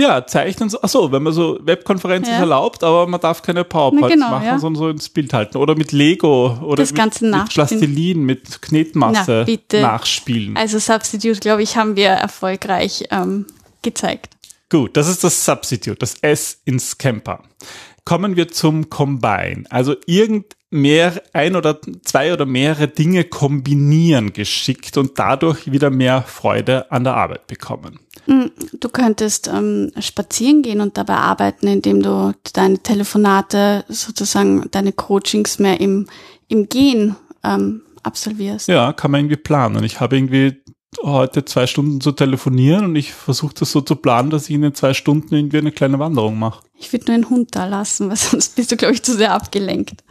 Ja, 0.00 0.26
zeichnen 0.26 0.70
so, 0.70 0.78
ach 0.80 0.88
so, 0.88 1.12
wenn 1.12 1.22
man 1.22 1.32
so, 1.32 1.58
Webkonferenz 1.62 2.26
Ja. 2.26 2.34
ist 2.34 2.40
erlaubt, 2.40 2.82
aber 2.82 3.06
man 3.06 3.20
darf 3.20 3.42
keine 3.42 3.64
PowerPoints 3.64 4.02
Na 4.02 4.14
genau, 4.14 4.30
machen, 4.30 4.46
ja. 4.46 4.58
sondern 4.58 4.82
so 4.82 4.88
ins 4.88 5.08
Bild 5.08 5.32
halten. 5.34 5.58
Oder 5.58 5.74
mit 5.74 5.92
Lego 5.92 6.58
oder 6.62 6.76
Das 6.76 6.92
mit, 6.92 6.98
Ganze 6.98 7.26
mit. 7.26 7.48
Plastilin, 7.50 8.24
mit 8.24 8.62
Knetmasse 8.62 9.44
Na, 9.72 9.80
nachspielen. 9.80 10.56
Also 10.56 10.78
Substitute, 10.78 11.40
glaube 11.40 11.62
ich, 11.62 11.76
haben 11.76 11.96
wir 11.96 12.08
erfolgreich 12.08 13.04
ähm, 13.10 13.46
gezeigt. 13.82 14.34
Gut, 14.70 14.96
das 14.96 15.08
ist 15.08 15.22
das 15.22 15.44
Substitute, 15.44 15.98
das 15.98 16.14
S 16.22 16.58
in 16.64 16.78
Scamper. 16.80 17.42
Kommen 18.04 18.36
wir 18.36 18.48
zum 18.48 18.90
Combine. 18.90 19.64
Also 19.70 19.94
irgend 20.06 20.56
mehr, 20.70 21.22
ein 21.32 21.54
oder 21.54 21.78
zwei 22.02 22.32
oder 22.32 22.46
mehrere 22.46 22.88
Dinge 22.88 23.24
kombinieren 23.24 24.32
geschickt 24.32 24.96
und 24.96 25.18
dadurch 25.18 25.70
wieder 25.70 25.90
mehr 25.90 26.22
Freude 26.22 26.90
an 26.90 27.04
der 27.04 27.14
Arbeit 27.14 27.46
bekommen. 27.46 28.00
Du 28.26 28.88
könntest 28.88 29.48
ähm, 29.48 29.92
spazieren 29.98 30.62
gehen 30.62 30.80
und 30.80 30.96
dabei 30.96 31.16
arbeiten, 31.16 31.66
indem 31.66 32.02
du 32.02 32.34
deine 32.52 32.78
Telefonate, 32.78 33.84
sozusagen 33.88 34.70
deine 34.70 34.92
Coachings 34.92 35.58
mehr 35.58 35.80
im, 35.80 36.06
im 36.48 36.68
Gehen 36.68 37.16
ähm, 37.44 37.82
absolvierst. 38.02 38.68
Ja, 38.68 38.92
kann 38.92 39.10
man 39.10 39.20
irgendwie 39.20 39.36
planen. 39.36 39.84
Ich 39.84 40.00
habe 40.00 40.16
irgendwie 40.16 40.62
heute 41.02 41.44
zwei 41.44 41.66
Stunden 41.66 42.00
zu 42.00 42.12
telefonieren 42.12 42.84
und 42.84 42.96
ich 42.96 43.12
versuche 43.12 43.54
das 43.54 43.72
so 43.72 43.80
zu 43.80 43.96
planen, 43.96 44.30
dass 44.30 44.48
ich 44.48 44.54
in 44.54 44.62
den 44.62 44.74
zwei 44.74 44.94
Stunden 44.94 45.34
irgendwie 45.34 45.58
eine 45.58 45.72
kleine 45.72 45.98
Wanderung 45.98 46.38
mache. 46.38 46.62
Ich 46.78 46.92
würde 46.92 47.06
nur 47.06 47.14
einen 47.14 47.30
Hund 47.30 47.54
da 47.54 47.66
lassen, 47.66 48.08
weil 48.10 48.16
sonst 48.16 48.56
bist 48.56 48.72
du, 48.72 48.76
glaube 48.76 48.94
ich, 48.94 49.02
zu 49.02 49.16
sehr 49.16 49.32
abgelenkt. 49.32 50.04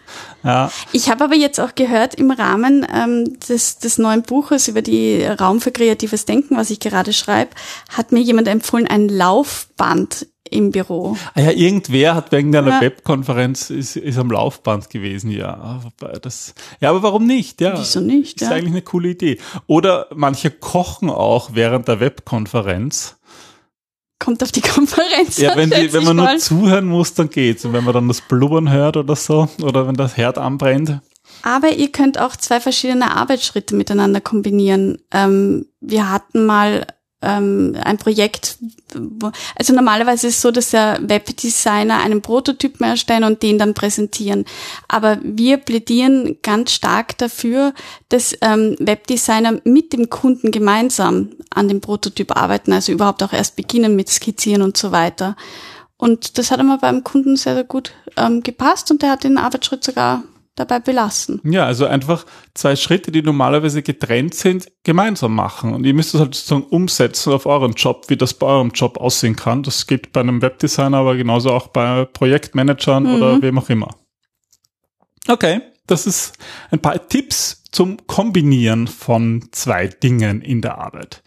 Ja, 0.44 0.72
Ich 0.92 1.10
habe 1.10 1.24
aber 1.24 1.36
jetzt 1.36 1.60
auch 1.60 1.76
gehört, 1.76 2.16
im 2.16 2.32
Rahmen 2.32 2.86
ähm, 2.94 3.40
des, 3.40 3.78
des 3.78 3.98
neuen 3.98 4.24
Buches 4.24 4.68
über 4.68 4.82
die 4.82 5.24
Raum 5.24 5.62
für 5.62 5.72
kreatives 5.72 6.26
Denken, 6.26 6.58
was 6.58 6.70
ich 6.70 6.80
gerade 6.80 7.14
schreibe, 7.14 7.52
hat 7.90 8.12
mir 8.12 8.20
jemand 8.20 8.48
empfohlen, 8.48 8.88
ein 8.88 9.08
Laufband 9.08 10.28
im 10.51 10.72
Büro. 10.72 11.17
Ah 11.34 11.41
ja, 11.41 11.51
irgendwer 11.51 12.13
hat 12.15 12.31
wegen 12.31 12.55
einer 12.55 12.70
Ja. 12.70 12.81
Webkonferenz 12.81 13.70
ist, 13.70 13.96
ist 13.96 14.17
am 14.17 14.29
Laufband 14.29 14.89
gewesen, 14.89 15.31
ja. 15.31 15.81
Das, 16.22 16.53
ja, 16.79 16.89
aber 16.89 17.01
warum 17.03 17.25
nicht? 17.25 17.62
Ja, 17.62 17.79
Wieso 17.79 18.01
nicht, 18.01 18.41
Ist 18.41 18.50
ja? 18.50 18.55
eigentlich 18.55 18.74
eine 18.74 18.81
coole 18.81 19.10
Idee. 19.10 19.39
Oder 19.67 20.08
manche 20.13 20.51
kochen 20.51 21.10
auch 21.10 21.51
während 21.53 21.88
der 21.88 22.00
Webkonferenz. 22.00 23.17
Kommt 24.20 24.43
auf 24.43 24.51
die 24.51 24.62
Konferenz. 24.75 25.38
Ja, 25.38 25.53
an, 25.53 25.58
wenn, 25.58 25.70
die, 25.72 25.93
wenn 25.93 26.03
man 26.03 26.17
nur 26.17 26.38
zuhören 26.38 26.86
muss, 26.86 27.13
dann 27.13 27.29
geht's. 27.29 27.65
Und 27.65 27.74
wenn 27.74 27.84
man 27.84 27.93
dann 27.93 28.08
das 28.08 28.22
Blubbern 28.22 28.70
hört 28.70 28.98
oder 28.98 29.15
so, 29.15 29.48
oder 29.63 29.88
wenn 29.88 29.96
das 29.96 30.15
Herd 30.17 30.38
anbrennt. 30.38 31.00
Aber 31.43 31.70
ihr 31.70 31.91
könnt 31.91 32.20
auch 32.20 32.36
zwei 32.36 32.60
verschiedene 32.60 33.15
Arbeitsschritte 33.15 33.75
miteinander 33.75 34.22
kombinieren. 34.22 35.00
Ähm, 35.12 35.65
wir 35.79 36.12
hatten 36.12 36.46
mal 36.46 36.86
ähm, 37.22 37.78
ein 37.84 37.98
Projekt, 37.98 38.58
wo, 38.94 39.32
also 39.56 39.74
normalerweise 39.74 40.28
ist 40.28 40.36
es 40.36 40.42
so, 40.42 40.51
dass 40.51 40.72
der 40.72 41.00
Webdesigner 41.01 42.00
einen 42.00 42.22
Prototypen 42.22 42.86
erstellen 42.86 43.24
und 43.24 43.44
den 43.44 43.58
dann 43.58 43.74
präsentieren. 43.74 44.46
Aber 44.88 45.20
wir 45.24 45.58
plädieren 45.58 46.38
ganz 46.42 46.72
stark 46.72 47.18
dafür, 47.18 47.74
dass 48.10 48.36
ähm, 48.42 48.75
Webdesigner 48.80 49.60
mit 49.63 49.94
dem 49.94 50.10
Kunden 50.10 50.51
gemeinsam 50.51 51.30
an 51.50 51.68
dem 51.68 51.82
Prototyp 51.82 52.36
arbeiten, 52.36 52.74
also 52.74 52.92
überhaupt 52.92 53.24
auch 53.24 53.34
erst 53.34 53.56
beginnen 53.56 53.96
mit 53.96 54.10
Skizzieren 54.10 54.62
und 54.62 54.78
so 54.78 54.92
weiter. 54.92 55.36
Und 55.98 56.40
das 56.40 56.50
hat 56.50 56.60
immer 56.60 56.80
beim 56.80 57.04
Kunden 57.04 57.36
sehr, 57.36 57.54
sehr 57.54 57.63
gut 57.63 57.92
ähm, 58.18 58.42
gepasst 58.42 58.90
und 58.90 59.04
der 59.04 59.12
hat 59.12 59.24
den 59.24 59.38
Arbeitsschritt 59.38 59.84
sogar 59.84 60.24
dabei 60.65 60.80
belassen. 60.80 61.41
Ja, 61.44 61.65
also 61.65 61.86
einfach 61.86 62.25
zwei 62.53 62.75
Schritte, 62.75 63.12
die 63.12 63.22
normalerweise 63.22 63.82
getrennt 63.82 64.34
sind, 64.36 64.72
gemeinsam 64.84 65.36
machen. 65.36 65.74
Und 65.74 65.86
ihr 65.86 65.94
müsst 65.94 66.13
es 66.13 66.20
halt 66.20 66.36
sozusagen 66.36 66.63
umsetzen 66.63 67.34
auf 67.34 67.46
euren 67.46 67.74
Job, 67.74 68.06
wie 68.08 68.18
das 68.18 68.34
bei 68.34 68.48
eurem 68.48 68.72
Job 68.72 68.98
aussehen 68.98 69.36
kann. 69.36 69.63
Das 69.63 69.88
geht 69.88 70.12
bei 70.12 70.22
einem 70.22 70.41
Webdesigner, 70.41 70.98
aber 70.98 71.15
genauso 71.15 71.51
auch 71.51 71.68
bei 71.68 72.06
Projektmanagern 72.06 73.06
oder 73.15 73.41
wem 73.41 73.60
auch 73.60 73.70
immer. 73.70 73.96
Okay, 75.27 75.62
das 75.88 76.08
ist 76.08 76.38
ein 76.72 76.80
paar 76.80 77.08
Tipps 77.08 77.63
zum 77.72 78.06
Kombinieren 78.08 78.88
von 78.88 79.48
zwei 79.51 79.88
Dingen 79.88 80.41
in 80.41 80.62
der 80.62 80.77
Arbeit. 80.77 81.24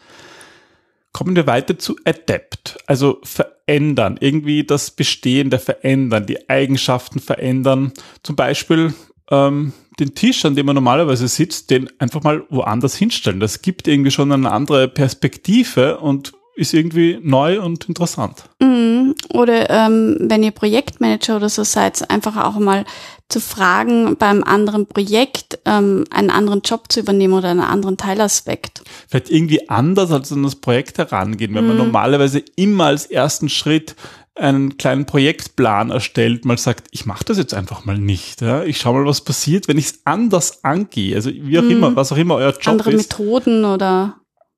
Kommen 1.13 1.37
wir 1.37 1.47
weiter 1.47 1.79
zu 1.79 1.97
Adapt, 2.05 2.79
also 2.87 3.21
verändern, 3.23 4.17
irgendwie 4.21 4.65
das 4.65 4.91
Bestehende 4.91 5.59
verändern, 5.59 6.27
die 6.27 6.51
Eigenschaften 6.51 7.21
verändern. 7.21 7.93
Zum 8.23 8.35
Beispiel 8.35 8.95
ähm, 9.31 9.73
den 9.99 10.15
Tisch, 10.15 10.45
an 10.45 10.57
dem 10.57 10.67
man 10.67 10.75
normalerweise 10.75 11.29
sitzt, 11.29 11.71
den 11.71 11.89
einfach 11.99 12.23
mal 12.23 12.45
woanders 12.51 12.97
hinstellen. 12.97 13.41
Das 13.41 13.63
gibt 13.63 13.87
irgendwie 13.89 14.11
schon 14.11 14.33
eine 14.33 14.51
andere 14.51 14.89
Perspektive 14.89 15.99
und 15.99 16.33
ist 16.57 16.73
irgendwie 16.73 17.19
neu 17.23 17.61
und 17.61 17.89
interessant. 17.89 18.45
Mhm. 18.61 19.15
Oder 19.33 19.71
ähm, 19.71 20.17
wenn 20.21 20.43
ihr 20.43 20.53
Projektmanager 20.53 21.37
oder 21.37 21.49
so 21.49 21.65
seid, 21.65 22.09
einfach 22.11 22.37
auch 22.45 22.59
mal 22.59 22.85
zu 23.29 23.41
fragen, 23.41 24.17
beim 24.17 24.45
anderen 24.45 24.87
Projekt 24.87 25.59
ähm, 25.65 26.05
einen 26.11 26.31
anderen 26.31 26.61
Job 26.61 26.93
zu 26.93 27.01
übernehmen 27.01 27.35
oder 27.35 27.49
einen 27.49 27.61
anderen 27.61 27.97
Teilaspekt. 27.97 28.83
Vielleicht 29.09 29.31
irgendwie 29.31 29.69
anders 29.69 30.13
als 30.13 30.31
an 30.31 30.43
das 30.43 30.57
Projekt 30.57 30.99
herangehen, 30.99 31.55
wenn 31.55 31.67
man 31.67 31.77
normalerweise 31.77 32.43
immer 32.57 32.87
als 32.87 33.07
ersten 33.07 33.49
Schritt 33.49 33.97
einen 34.37 34.77
kleinen 34.79 35.07
Projektplan 35.07 35.91
erstellt, 35.91 36.45
mal 36.45 36.59
sagt, 36.59 36.89
ich 36.91 37.07
mache 37.07 37.25
das 37.25 37.39
jetzt 37.39 37.55
einfach 37.55 37.85
mal 37.85 37.99
nicht. 37.99 38.41
Ja? 38.41 38.65
Ich 38.65 38.79
schaue 38.79 39.01
mal, 39.01 39.07
was 39.07 39.21
passiert, 39.21 39.69
wenn 39.69 39.79
ich 39.79 39.87
es 39.87 40.01
anders 40.05 40.65
angehe. 40.65 41.15
Also 41.15 41.31
wie 41.33 41.59
auch 41.59 41.63
immer, 41.63 41.95
was 41.95 42.11
auch 42.11 42.17
immer 42.17 42.37
euer 42.37 42.53
Job 42.53 42.69
andere 42.69 42.93
ist. 42.93 43.19
Methoden 43.19 43.65
oder 43.65 44.17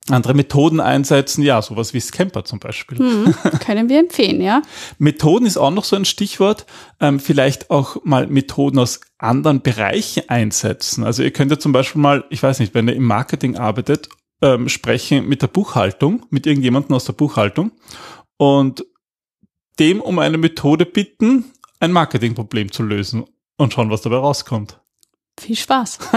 andere 0.08 0.34
Methoden 0.34 0.80
einsetzen, 0.80 1.42
ja, 1.42 1.60
sowas 1.60 1.92
wie 1.92 2.00
Scamper 2.00 2.44
zum 2.44 2.60
Beispiel. 2.60 3.02
mhm, 3.02 3.34
können 3.60 3.88
wir 3.88 3.98
empfehlen, 3.98 4.40
ja. 4.40 4.62
Methoden 4.98 5.46
ist 5.46 5.56
auch 5.56 5.72
noch 5.72 5.84
so 5.84 5.96
ein 5.96 6.04
Stichwort. 6.04 6.64
Ähm, 7.00 7.18
vielleicht 7.18 7.70
auch 7.70 8.04
mal 8.04 8.26
Methoden 8.28 8.78
aus 8.78 9.00
anderen 9.18 9.62
Bereichen 9.62 10.28
einsetzen. 10.28 11.04
Also 11.04 11.22
ihr 11.22 11.32
könnt 11.32 11.50
ja 11.50 11.58
zum 11.58 11.72
Beispiel 11.72 12.00
mal, 12.00 12.24
ich 12.30 12.42
weiß 12.42 12.60
nicht, 12.60 12.74
wenn 12.74 12.88
ihr 12.88 12.94
im 12.94 13.04
Marketing 13.04 13.56
arbeitet, 13.56 14.08
ähm, 14.42 14.68
sprechen 14.68 15.26
mit 15.28 15.42
der 15.42 15.48
Buchhaltung, 15.48 16.24
mit 16.30 16.46
irgendjemandem 16.46 16.94
aus 16.94 17.04
der 17.04 17.14
Buchhaltung 17.14 17.72
und 18.36 18.84
dem 19.78 20.00
um 20.00 20.18
eine 20.18 20.38
Methode 20.38 20.86
bitten, 20.86 21.44
ein 21.80 21.92
Marketingproblem 21.92 22.72
zu 22.72 22.82
lösen 22.82 23.24
und 23.56 23.72
schauen, 23.72 23.90
was 23.90 24.02
dabei 24.02 24.16
rauskommt. 24.16 24.78
Viel 25.38 25.56
Spaß. 25.56 25.98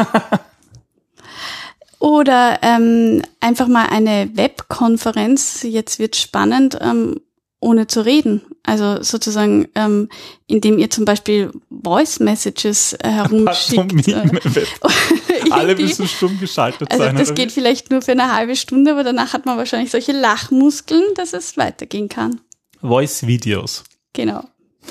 Oder 2.00 2.60
ähm, 2.62 3.22
einfach 3.42 3.68
mal 3.68 3.88
eine 3.88 4.30
Webkonferenz, 4.34 5.64
jetzt 5.64 6.00
wird 6.00 6.16
spannend, 6.16 6.78
ähm, 6.80 7.20
ohne 7.60 7.88
zu 7.88 8.06
reden. 8.06 8.42
Also 8.64 9.04
sozusagen, 9.04 9.68
ähm, 9.76 10.08
indem 10.48 10.80
ihr 10.80 10.90
zum 10.90 11.04
Beispiel 11.04 11.52
Voice 11.70 12.22
Messages 12.22 12.94
äh, 12.94 13.10
herumschickt. 13.10 14.14
Alle 15.52 15.76
müssen 15.76 16.08
stumm 16.08 16.40
geschaltet 16.40 16.90
Also 16.90 17.04
sein. 17.04 17.18
das 17.18 17.34
geht 17.34 17.50
wie? 17.50 17.54
vielleicht 17.54 17.92
nur 17.92 18.02
für 18.02 18.14
eine 18.14 18.34
halbe 18.34 18.56
Stunde, 18.56 18.92
aber 18.92 19.04
danach 19.04 19.34
hat 19.34 19.46
man 19.46 19.58
wahrscheinlich 19.58 19.92
solche 19.92 20.14
Lachmuskeln, 20.14 21.04
dass 21.16 21.34
es 21.34 21.58
weitergehen 21.58 22.08
kann. 22.08 22.40
Voice-Videos. 22.82 23.84
Genau. 24.14 24.44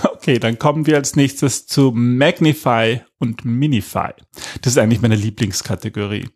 Okay, 0.03 0.39
dann 0.39 0.59
kommen 0.59 0.87
wir 0.87 0.97
als 0.97 1.17
nächstes 1.17 1.67
zu 1.67 1.93
Magnify 1.93 3.01
und 3.19 3.45
Minify. 3.45 4.11
Das 4.63 4.73
ist 4.73 4.79
eigentlich 4.79 5.01
meine 5.01 5.17
Lieblingskategorie. 5.17 6.29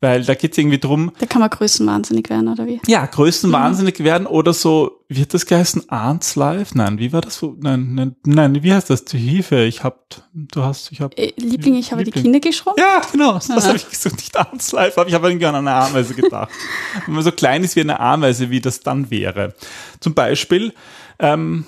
Weil 0.00 0.24
da 0.24 0.34
geht 0.34 0.52
es 0.52 0.58
irgendwie 0.58 0.78
drum, 0.78 1.10
Da 1.18 1.24
kann 1.24 1.40
man 1.40 1.48
größenwahnsinnig 1.48 2.28
werden, 2.28 2.48
oder 2.48 2.66
wie? 2.66 2.80
ja, 2.86 3.06
Größen 3.06 3.50
wahnsinnig 3.50 4.00
werden 4.04 4.26
oder 4.26 4.52
so, 4.52 4.90
hat 5.10 5.32
das 5.32 5.46
geheißen? 5.46 5.88
Arns 5.88 6.36
Live? 6.36 6.74
Nein, 6.74 6.98
wie 6.98 7.14
war 7.14 7.22
das? 7.22 7.38
so? 7.38 7.56
Nein, 7.58 7.94
nein, 7.94 8.16
nein, 8.26 8.62
wie 8.62 8.74
heißt 8.74 8.90
das? 8.90 9.06
Die 9.06 9.16
Hilfe, 9.16 9.64
ich 9.64 9.82
hab, 9.84 10.16
du 10.34 10.62
hast, 10.62 10.92
ich 10.92 11.00
hab. 11.00 11.18
Äh, 11.18 11.32
Liebling, 11.38 11.76
ich 11.76 11.92
habe 11.92 12.04
die 12.04 12.10
Liebling. 12.10 12.24
Kinder 12.24 12.40
geschrumpft. 12.40 12.78
Ja, 12.78 13.00
genau, 13.10 13.34
das 13.34 13.48
Aha. 13.50 13.68
habe 13.68 13.76
ich 13.78 13.88
gesagt, 13.88 14.16
nicht 14.16 14.36
Arns 14.36 14.70
Live, 14.72 14.98
aber 14.98 15.08
ich 15.08 15.14
habe 15.14 15.28
irgendwie 15.28 15.46
an 15.46 15.54
eine 15.54 15.72
Ameise 15.72 16.12
gedacht. 16.14 16.50
Wenn 17.06 17.14
man 17.14 17.24
so 17.24 17.32
klein 17.32 17.64
ist 17.64 17.74
wie 17.76 17.80
eine 17.80 17.98
Ameise, 17.98 18.50
wie 18.50 18.60
das 18.60 18.80
dann 18.80 19.10
wäre. 19.10 19.54
Zum 20.00 20.12
Beispiel, 20.12 20.74
ähm, 21.18 21.64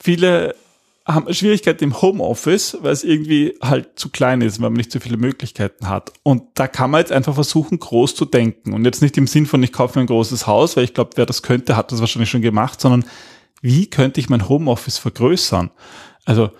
viele 0.00 0.54
haben 1.14 1.32
Schwierigkeiten 1.32 1.84
im 1.84 2.00
Homeoffice, 2.02 2.78
weil 2.82 2.92
es 2.92 3.04
irgendwie 3.04 3.56
halt 3.62 3.98
zu 3.98 4.08
klein 4.10 4.40
ist, 4.40 4.60
weil 4.60 4.70
man 4.70 4.76
nicht 4.76 4.92
so 4.92 5.00
viele 5.00 5.16
Möglichkeiten 5.16 5.88
hat. 5.88 6.12
Und 6.22 6.42
da 6.54 6.68
kann 6.68 6.90
man 6.90 7.00
jetzt 7.00 7.12
einfach 7.12 7.34
versuchen, 7.34 7.78
groß 7.78 8.14
zu 8.14 8.24
denken. 8.24 8.72
Und 8.72 8.84
jetzt 8.84 9.02
nicht 9.02 9.16
im 9.18 9.26
Sinn 9.26 9.46
von, 9.46 9.62
ich 9.62 9.72
kaufe 9.72 9.98
mir 9.98 10.04
ein 10.04 10.08
großes 10.08 10.46
Haus, 10.46 10.76
weil 10.76 10.84
ich 10.84 10.94
glaube, 10.94 11.10
wer 11.16 11.26
das 11.26 11.42
könnte, 11.42 11.76
hat 11.76 11.92
das 11.92 12.00
wahrscheinlich 12.00 12.30
schon 12.30 12.42
gemacht, 12.42 12.80
sondern 12.80 13.04
wie 13.62 13.88
könnte 13.88 14.20
ich 14.20 14.28
mein 14.28 14.48
Homeoffice 14.48 14.98
vergrößern? 14.98 15.70
Also 16.24 16.50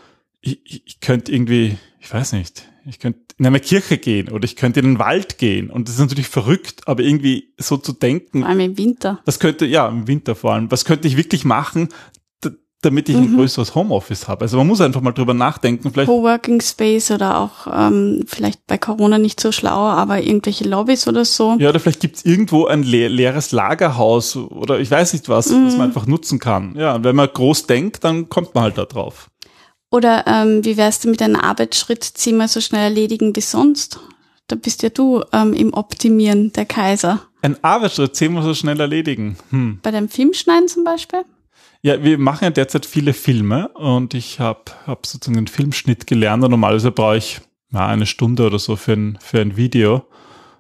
ich, 0.41 0.61
ich, 0.65 0.83
ich 0.87 1.01
könnte 1.01 1.33
irgendwie, 1.33 1.77
ich 2.01 2.13
weiß 2.13 2.33
nicht, 2.33 2.67
ich 2.87 2.99
könnte 2.99 3.21
in 3.39 3.47
eine 3.47 3.61
Kirche 3.61 3.97
gehen 3.97 4.29
oder 4.29 4.45
ich 4.45 4.57
könnte 4.57 4.81
in 4.81 4.87
den 4.87 4.99
Wald 4.99 5.39
gehen. 5.39 5.71
Und 5.71 5.89
das 5.89 5.95
ist 5.95 6.01
natürlich 6.01 6.29
verrückt, 6.29 6.87
aber 6.87 7.03
irgendwie 7.03 7.53
so 7.57 7.79
zu 7.79 7.93
denken, 7.93 8.41
Vor 8.41 8.49
allem 8.49 8.61
im 8.61 8.79
Winter. 8.79 9.21
was 9.25 9.39
könnte, 9.39 9.65
ja, 9.65 9.89
im 9.89 10.07
Winter 10.07 10.35
vor 10.35 10.53
allem, 10.53 10.71
was 10.71 10.85
könnte 10.85 11.09
ich 11.09 11.17
wirklich 11.17 11.45
machen, 11.45 11.89
damit 12.83 13.09
ich 13.11 13.17
ein 13.17 13.37
größeres 13.37 13.75
Homeoffice 13.75 14.27
habe. 14.27 14.43
Also 14.43 14.57
man 14.57 14.67
muss 14.67 14.81
einfach 14.81 15.03
mal 15.03 15.13
drüber 15.13 15.35
nachdenken. 15.35 15.91
Vielleicht 15.93 16.09
Coworking 16.09 16.61
Space 16.63 17.11
oder 17.11 17.39
auch 17.39 17.67
ähm, 17.73 18.25
vielleicht 18.27 18.67
bei 18.67 18.79
Corona 18.79 19.19
nicht 19.19 19.39
so 19.39 19.53
schlau, 19.53 19.87
aber 19.89 20.23
irgendwelche 20.23 20.65
Lobbys 20.65 21.07
oder 21.07 21.25
so. 21.25 21.57
Ja, 21.59 21.69
oder 21.69 21.81
vielleicht 21.81 22.01
gibt's 22.01 22.25
irgendwo 22.25 22.67
ein 22.67 22.83
le 22.83 23.09
leeres 23.09 23.53
Lagerhaus 23.53 24.37
oder 24.37 24.81
ich 24.81 24.91
weiß 24.91 25.13
nicht 25.13 25.29
was, 25.29 25.51
was 25.51 25.77
man 25.77 25.89
einfach 25.89 26.07
nutzen 26.07 26.39
kann. 26.39 26.75
Ja, 26.77 26.95
und 26.95 27.05
wenn 27.05 27.17
man 27.17 27.29
groß 27.33 27.67
denkt, 27.67 28.03
dann 28.03 28.31
kommt 28.31 28.55
man 28.55 28.65
halt 28.65 28.79
da 28.79 28.87
drauf. 28.87 29.29
Oder 29.91 30.25
ähm, 30.27 30.65
wie 30.65 30.77
wär's 30.77 31.01
denn 31.01 31.11
mit 31.11 31.21
einem 31.21 31.37
Arbeitsschritt 31.37 32.05
zehnmal 32.05 32.49
so 32.49 32.61
schnell 32.61 32.85
erledigen 32.85 33.35
wie 33.37 33.41
sonst? 33.41 34.01
Da 34.47 34.57
bist 34.57 34.83
ja 34.83 34.89
du 34.89 35.23
ähm, 35.33 35.53
im 35.53 35.75
Optimieren 35.75 36.53
der 36.53 36.65
Kaiser. 36.65 37.21
Ein 37.43 37.63
Arbeitsschritt 37.63 38.17
zehnmal 38.17 38.43
so 38.43 38.55
schnell 38.55 38.81
erledigen. 38.81 39.37
Hm. 39.51 39.81
Bei 39.83 39.91
deinem 39.91 40.09
Filmschneiden 40.09 40.69
zum 40.69 40.85
Beispiel? 40.85 41.25
Ja, 41.83 42.03
wir 42.05 42.19
machen 42.19 42.45
ja 42.45 42.51
derzeit 42.51 42.85
viele 42.85 43.15
Filme 43.15 43.69
und 43.69 44.13
ich 44.13 44.39
habe 44.39 44.61
hab 44.87 45.07
sozusagen 45.07 45.39
einen 45.39 45.47
Filmschnitt 45.47 46.07
gelernt 46.07 46.45
und 46.45 46.51
normalerweise 46.51 46.91
brauche 46.91 47.17
ich 47.17 47.41
ja, 47.73 47.87
eine 47.87 48.05
Stunde 48.07 48.47
oder 48.47 48.59
so 48.59 48.77
für 48.77 48.93
ein, 48.93 49.19
für 49.23 49.41
ein 49.41 49.57
Video. 49.57 50.05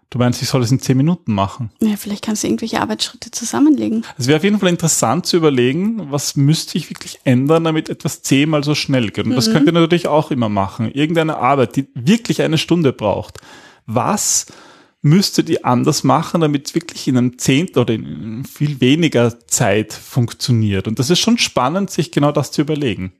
Du 0.09 0.19
meinst, 0.19 0.43
ich 0.43 0.49
soll 0.49 0.62
es 0.62 0.73
in 0.73 0.81
zehn 0.81 0.97
Minuten 0.97 1.33
machen? 1.35 1.71
Ja, 1.81 1.97
vielleicht 1.97 2.25
kannst 2.25 2.43
du 2.43 2.49
irgendwelche 2.49 2.81
Arbeitsschritte 2.81 3.31
zusammenlegen. 3.31 4.05
Es 4.19 4.27
wäre 4.27 4.39
auf 4.39 4.45
jeden 4.45 4.59
Fall 4.59 4.71
interessant 4.71 5.27
zu 5.27 5.37
überlegen, 5.37 6.11
was 6.11 6.37
müsste 6.37 6.79
ich 6.79 6.91
wirklich 6.91 7.21
ändern, 7.25 7.65
damit 7.65 7.89
etwas 7.89 8.23
zehnmal 8.23 8.65
so 8.65 8.75
schnell 8.75 9.11
geht. 9.11 9.27
Und 9.27 9.37
das 9.37 9.53
könnt 9.53 9.67
ihr 9.67 9.73
natürlich 9.73 10.09
auch 10.09 10.31
immer 10.33 10.49
machen. 10.49 10.91
Irgendeine 10.91 11.37
Arbeit, 11.37 11.77
die 11.77 11.87
wirklich 11.95 12.43
eine 12.43 12.59
Stunde 12.59 12.93
braucht. 12.93 13.39
Was 13.87 14.47
müsstet 15.02 15.49
ihr 15.49 15.64
anders 15.64 16.04
machen, 16.04 16.40
damit 16.40 16.69
es 16.69 16.75
wirklich 16.75 17.09
in 17.09 17.16
einem 17.16 17.38
Zehntel 17.38 17.80
oder 17.83 17.95
in 17.95 18.45
viel 18.45 18.80
weniger 18.80 19.38
Zeit 19.47 19.92
funktioniert? 19.92 20.87
Und 20.88 20.99
das 20.99 21.11
ist 21.11 21.21
schon 21.21 21.38
spannend, 21.38 21.90
sich 21.90 22.11
genau 22.12 22.33
das 22.33 22.50
zu 22.52 22.61
überlegen. 22.62 23.12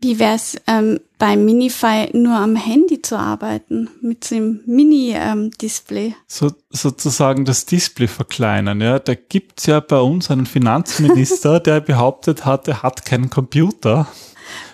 Wie 0.00 0.18
wär's 0.18 0.56
ähm, 0.66 0.98
beim 1.18 1.44
Minify 1.46 2.08
nur 2.12 2.36
am 2.36 2.56
Handy 2.56 3.00
zu 3.00 3.16
arbeiten, 3.18 3.88
mit 4.02 4.30
dem 4.30 4.60
Mini-Display? 4.66 6.14
So, 6.26 6.52
sozusagen 6.70 7.44
das 7.44 7.64
Display 7.64 8.08
verkleinern. 8.08 8.80
Ja, 8.80 8.98
da 8.98 9.14
gibt's 9.14 9.66
ja 9.66 9.80
bei 9.80 10.00
uns 10.00 10.30
einen 10.30 10.46
Finanzminister, 10.46 11.60
der 11.60 11.80
behauptet 11.80 12.44
hat, 12.44 12.68
er 12.68 12.82
hat 12.82 13.06
keinen 13.06 13.30
Computer, 13.30 14.08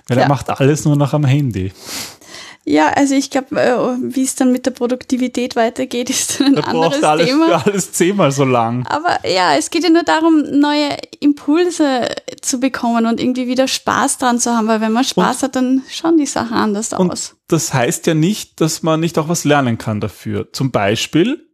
weil 0.09 0.17
Ja. 0.19 0.25
er 0.25 0.29
macht 0.29 0.51
alles 0.51 0.85
nur 0.85 0.97
noch 0.97 1.13
am 1.13 1.25
Handy. 1.25 1.73
Ja, 2.71 2.89
also 2.89 3.15
ich 3.15 3.31
glaube, 3.31 3.61
äh, 3.61 3.77
wie 4.01 4.23
es 4.23 4.35
dann 4.37 4.53
mit 4.53 4.67
der 4.67 4.71
Produktivität 4.71 5.57
weitergeht, 5.57 6.11
ist 6.11 6.41
dann 6.41 6.49
ein 6.49 6.57
Er 6.59 6.69
anderes 6.69 7.03
alles 7.03 7.27
Thema. 7.27 7.47
alles 7.65 7.93
zehnmal 7.93 8.31
so 8.33 8.45
lang. 8.45 8.87
Aber 8.87 9.19
ja, 9.29 9.57
es 9.57 9.71
geht 9.71 9.85
ja 9.85 9.91
nur 9.91 10.05
darum, 10.05 10.43
neue 10.43 10.97
Impulse 11.21 12.09
zu 12.41 12.61
bekommen 12.61 13.05
und 13.07 13.21
irgendwie 13.21 13.49
wieder 13.49 13.69
Spaß 13.69 14.19
dran 14.19 14.39
zu 14.39 14.57
haben, 14.57 14.69
weil 14.69 14.81
wenn 14.81 14.93
man 14.93 15.05
Spaß 15.05 15.43
hat, 15.43 15.57
dann 15.57 15.83
schauen 15.91 16.17
die 16.17 16.27
Sachen 16.27 16.55
anders 16.55 16.93
Und 16.93 17.11
aus. 17.13 17.37
das 17.49 17.75
heißt 17.75 18.07
ja 18.07 18.15
nicht, 18.15 18.61
dass 18.61 18.83
man 18.83 19.01
nicht 19.01 19.19
auch 19.19 19.29
was 19.29 19.45
lernen 19.45 19.77
kann 19.79 20.01
dafür. 20.01 20.53
Zum 20.53 20.71
Beispiel, 20.71 21.49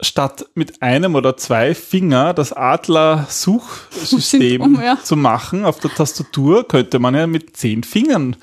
statt 0.00 0.46
mit 0.54 0.80
einem 0.82 1.14
oder 1.14 1.36
zwei 1.36 1.74
Finger 1.74 2.32
das 2.34 2.52
Adler-Suchsystem 2.52 4.80
ja. 4.82 4.98
zu 5.02 5.16
machen 5.16 5.64
auf 5.64 5.80
der 5.80 5.94
Tastatur, 5.94 6.68
könnte 6.68 6.98
man 6.98 7.14
ja 7.14 7.26
mit 7.26 7.56
zehn 7.56 7.82
Fingern 7.82 8.36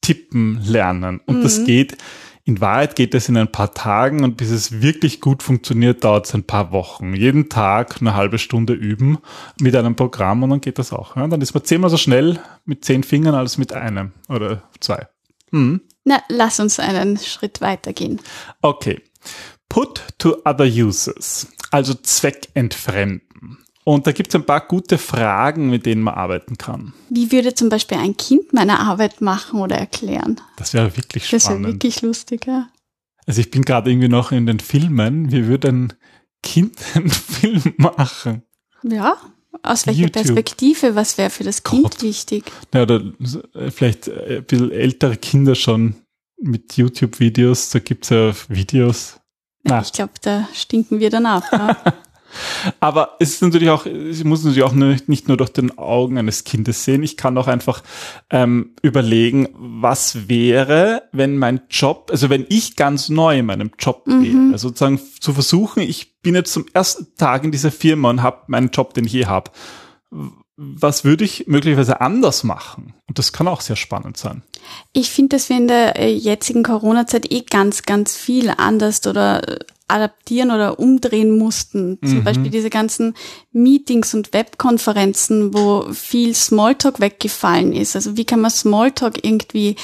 tippen 0.00 0.60
lernen. 0.62 1.20
Und 1.26 1.42
das 1.42 1.64
geht, 1.64 1.96
in 2.44 2.60
Wahrheit 2.60 2.94
geht 2.94 3.12
es 3.14 3.28
in 3.28 3.36
ein 3.36 3.50
paar 3.50 3.74
Tagen 3.74 4.22
und 4.22 4.36
bis 4.36 4.50
es 4.50 4.80
wirklich 4.80 5.20
gut 5.20 5.42
funktioniert, 5.42 6.04
dauert 6.04 6.26
es 6.26 6.34
ein 6.34 6.44
paar 6.44 6.70
Wochen. 6.70 7.12
Jeden 7.12 7.48
Tag 7.48 8.00
eine 8.00 8.14
halbe 8.14 8.38
Stunde 8.38 8.72
üben 8.72 9.18
mit 9.60 9.74
einem 9.74 9.96
Programm 9.96 10.44
und 10.44 10.50
dann 10.50 10.60
geht 10.60 10.78
das 10.78 10.92
auch. 10.92 11.16
Ja, 11.16 11.26
dann 11.26 11.40
ist 11.40 11.54
man 11.54 11.64
zehnmal 11.64 11.90
so 11.90 11.96
schnell 11.96 12.38
mit 12.64 12.84
zehn 12.84 13.02
Fingern 13.02 13.34
als 13.34 13.58
mit 13.58 13.72
einem 13.72 14.12
oder 14.28 14.62
zwei. 14.78 15.08
Na, 16.04 16.22
lass 16.28 16.60
uns 16.60 16.78
einen 16.78 17.18
Schritt 17.18 17.60
weitergehen. 17.60 18.20
Okay. 18.62 19.00
Put 19.68 20.02
to 20.18 20.36
other 20.44 20.66
uses, 20.66 21.48
also 21.72 21.94
zweckentfremden. 21.94 23.25
Und 23.88 24.04
da 24.08 24.10
gibt 24.10 24.30
es 24.30 24.34
ein 24.34 24.44
paar 24.44 24.66
gute 24.66 24.98
Fragen, 24.98 25.70
mit 25.70 25.86
denen 25.86 26.02
man 26.02 26.14
arbeiten 26.14 26.58
kann. 26.58 26.92
Wie 27.08 27.30
würde 27.30 27.54
zum 27.54 27.68
Beispiel 27.68 27.98
ein 27.98 28.16
Kind 28.16 28.52
meine 28.52 28.80
Arbeit 28.80 29.20
machen 29.20 29.60
oder 29.60 29.76
erklären? 29.76 30.40
Das 30.56 30.74
wäre 30.74 30.96
wirklich 30.96 31.22
Das 31.30 31.30
wäre 31.30 31.40
spannend. 31.40 31.66
wirklich 31.68 32.02
lustig, 32.02 32.46
ja. 32.48 32.68
Also 33.26 33.40
ich 33.40 33.50
bin 33.52 33.62
gerade 33.62 33.90
irgendwie 33.92 34.08
noch 34.08 34.32
in 34.32 34.46
den 34.46 34.58
Filmen. 34.58 35.30
Wie 35.30 35.46
würde 35.46 35.68
ein 35.68 35.92
Kind 36.42 36.76
einen 36.96 37.10
Film 37.10 37.62
machen? 37.76 38.42
Ja, 38.82 39.18
aus 39.62 39.86
welcher 39.86 40.00
YouTube. 40.00 40.14
Perspektive? 40.24 40.96
Was 40.96 41.16
wäre 41.16 41.30
für 41.30 41.44
das 41.44 41.62
Kind 41.62 41.84
Gott. 41.84 42.02
wichtig? 42.02 42.42
Ja, 42.74 42.82
oder 42.82 43.02
äh, 43.54 43.70
vielleicht 43.70 44.08
ein 44.10 44.42
bisschen 44.44 44.72
ältere 44.72 45.16
Kinder 45.16 45.54
schon 45.54 45.94
mit 46.42 46.76
YouTube-Videos. 46.76 47.70
Da 47.70 47.78
gibt's 47.78 48.08
ja 48.08 48.32
Videos. 48.48 49.20
Na, 49.62 49.80
Ich 49.80 49.92
glaube, 49.92 50.14
da 50.22 50.48
stinken 50.52 50.98
wir 50.98 51.10
dann 51.10 51.26
ab. 51.26 51.44
Aber 52.80 53.16
es 53.20 53.34
ist 53.34 53.42
natürlich 53.42 53.70
auch, 53.70 53.86
ich 53.86 54.24
muss 54.24 54.44
natürlich 54.44 54.62
auch 54.62 54.72
nicht, 54.72 55.28
nur 55.28 55.36
durch 55.36 55.50
den 55.50 55.78
Augen 55.78 56.18
eines 56.18 56.44
Kindes 56.44 56.84
sehen. 56.84 57.02
Ich 57.02 57.16
kann 57.16 57.38
auch 57.38 57.46
einfach 57.46 57.82
ähm, 58.30 58.74
überlegen, 58.82 59.48
was 59.54 60.28
wäre, 60.28 61.02
wenn 61.12 61.38
mein 61.38 61.62
Job, 61.70 62.08
also 62.10 62.30
wenn 62.30 62.46
ich 62.48 62.76
ganz 62.76 63.08
neu 63.08 63.38
in 63.38 63.46
meinem 63.46 63.70
Job 63.78 64.02
wäre, 64.06 64.52
also 64.52 64.68
sozusagen 64.68 65.00
zu 65.20 65.32
versuchen, 65.32 65.82
ich 65.82 66.20
bin 66.20 66.34
jetzt 66.34 66.52
zum 66.52 66.66
ersten 66.72 67.14
Tag 67.16 67.44
in 67.44 67.52
dieser 67.52 67.70
Firma 67.70 68.10
und 68.10 68.22
habe 68.22 68.42
meinen 68.48 68.70
Job, 68.70 68.94
den 68.94 69.04
ich 69.04 69.12
je 69.12 69.26
habe. 69.26 69.50
Was 70.56 71.04
würde 71.04 71.24
ich 71.24 71.46
möglicherweise 71.46 72.00
anders 72.00 72.42
machen? 72.42 72.94
Und 73.06 73.18
das 73.18 73.32
kann 73.32 73.46
auch 73.46 73.60
sehr 73.60 73.76
spannend 73.76 74.16
sein. 74.16 74.42
Ich 74.92 75.10
finde, 75.10 75.36
dass 75.36 75.48
wir 75.48 75.56
in 75.58 75.68
der 75.68 75.96
äh, 75.96 76.12
jetzigen 76.12 76.62
Corona-Zeit 76.62 77.30
eh 77.30 77.42
ganz, 77.42 77.82
ganz 77.82 78.16
viel 78.16 78.50
anders 78.56 79.06
oder 79.06 79.46
äh, 79.46 79.58
adaptieren 79.88 80.50
oder 80.50 80.78
umdrehen 80.78 81.38
mussten. 81.38 81.98
Zum 82.04 82.24
Beispiel 82.24 82.50
diese 82.50 82.70
ganzen 82.70 83.14
Meetings 83.52 84.14
und 84.14 84.32
Webkonferenzen, 84.32 85.54
wo 85.54 85.86
viel 85.92 86.34
Smalltalk 86.34 87.00
weggefallen 87.00 87.72
ist. 87.72 87.94
Also 87.94 88.16
wie 88.16 88.24
kann 88.24 88.40
man 88.40 88.50
Smalltalk 88.50 89.24
irgendwie 89.24 89.76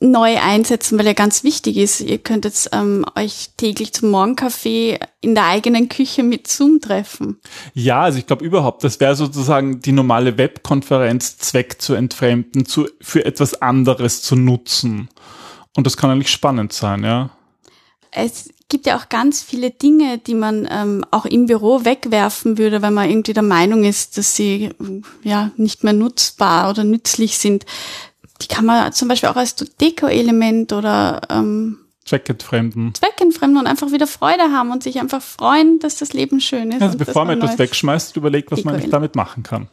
neu 0.00 0.38
einsetzen, 0.38 0.98
weil 0.98 1.06
er 1.06 1.14
ganz 1.14 1.44
wichtig 1.44 1.76
ist. 1.76 2.00
Ihr 2.00 2.18
könnt 2.18 2.44
jetzt 2.44 2.70
ähm, 2.72 3.04
euch 3.16 3.50
täglich 3.56 3.92
zum 3.92 4.10
Morgenkaffee 4.10 4.98
in 5.20 5.34
der 5.34 5.46
eigenen 5.46 5.88
Küche 5.88 6.22
mit 6.22 6.46
Zoom 6.46 6.80
treffen. 6.80 7.40
Ja, 7.72 8.02
also 8.02 8.18
ich 8.18 8.26
glaube 8.26 8.44
überhaupt, 8.44 8.84
das 8.84 9.00
wäre 9.00 9.16
sozusagen 9.16 9.80
die 9.80 9.92
normale 9.92 10.36
Webkonferenz 10.36 11.38
Zweck 11.38 11.80
zu 11.80 11.94
entfremden, 11.94 12.66
zu, 12.66 12.88
für 13.00 13.24
etwas 13.24 13.62
anderes 13.62 14.22
zu 14.22 14.36
nutzen. 14.36 15.08
Und 15.76 15.86
das 15.86 15.96
kann 15.96 16.10
eigentlich 16.10 16.30
spannend 16.30 16.72
sein, 16.72 17.02
ja. 17.02 17.30
Es 18.10 18.50
gibt 18.68 18.86
ja 18.86 18.96
auch 18.96 19.08
ganz 19.08 19.42
viele 19.42 19.70
Dinge, 19.70 20.18
die 20.18 20.34
man 20.34 20.66
ähm, 20.70 21.04
auch 21.10 21.26
im 21.26 21.46
Büro 21.46 21.84
wegwerfen 21.84 22.58
würde, 22.58 22.82
wenn 22.82 22.94
man 22.94 23.08
irgendwie 23.08 23.32
der 23.32 23.42
Meinung 23.42 23.84
ist, 23.84 24.16
dass 24.18 24.36
sie 24.36 24.64
äh, 24.64 25.02
ja 25.22 25.50
nicht 25.56 25.84
mehr 25.84 25.92
nutzbar 25.92 26.70
oder 26.70 26.84
nützlich 26.84 27.38
sind. 27.38 27.66
Die 28.42 28.48
kann 28.48 28.64
man 28.64 28.92
zum 28.92 29.08
Beispiel 29.08 29.28
auch 29.28 29.36
als 29.36 29.54
Deko-Element 29.54 30.72
oder 30.72 31.20
ähm, 31.30 31.78
Zweck 32.04 32.28
entfremden. 32.28 32.92
zweckentfremden 32.94 33.58
und 33.58 33.66
einfach 33.66 33.90
wieder 33.92 34.06
Freude 34.06 34.52
haben 34.52 34.70
und 34.70 34.82
sich 34.82 35.00
einfach 35.00 35.22
freuen, 35.22 35.78
dass 35.78 35.96
das 35.96 36.12
Leben 36.12 36.40
schön 36.40 36.70
ist. 36.70 36.82
Also 36.82 36.98
bevor 36.98 37.24
man 37.24 37.38
etwas 37.38 37.52
Neues- 37.52 37.58
wegschmeißt, 37.60 38.16
überlegt, 38.16 38.50
was 38.50 38.64
man 38.64 38.90
damit 38.90 39.14
machen 39.14 39.42
kann. 39.42 39.68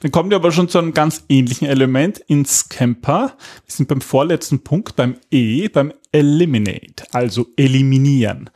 Dann 0.00 0.10
kommen 0.10 0.30
wir 0.30 0.36
aber 0.36 0.52
schon 0.52 0.68
zu 0.68 0.78
einem 0.78 0.94
ganz 0.94 1.24
ähnlichen 1.28 1.66
Element 1.66 2.18
ins 2.18 2.68
Camper. 2.68 3.36
Wir 3.66 3.74
sind 3.74 3.88
beim 3.88 4.00
vorletzten 4.00 4.62
Punkt, 4.62 4.96
beim 4.96 5.16
E, 5.30 5.68
beim 5.68 5.92
Eliminate, 6.12 7.04
also 7.12 7.46
eliminieren. 7.56 8.50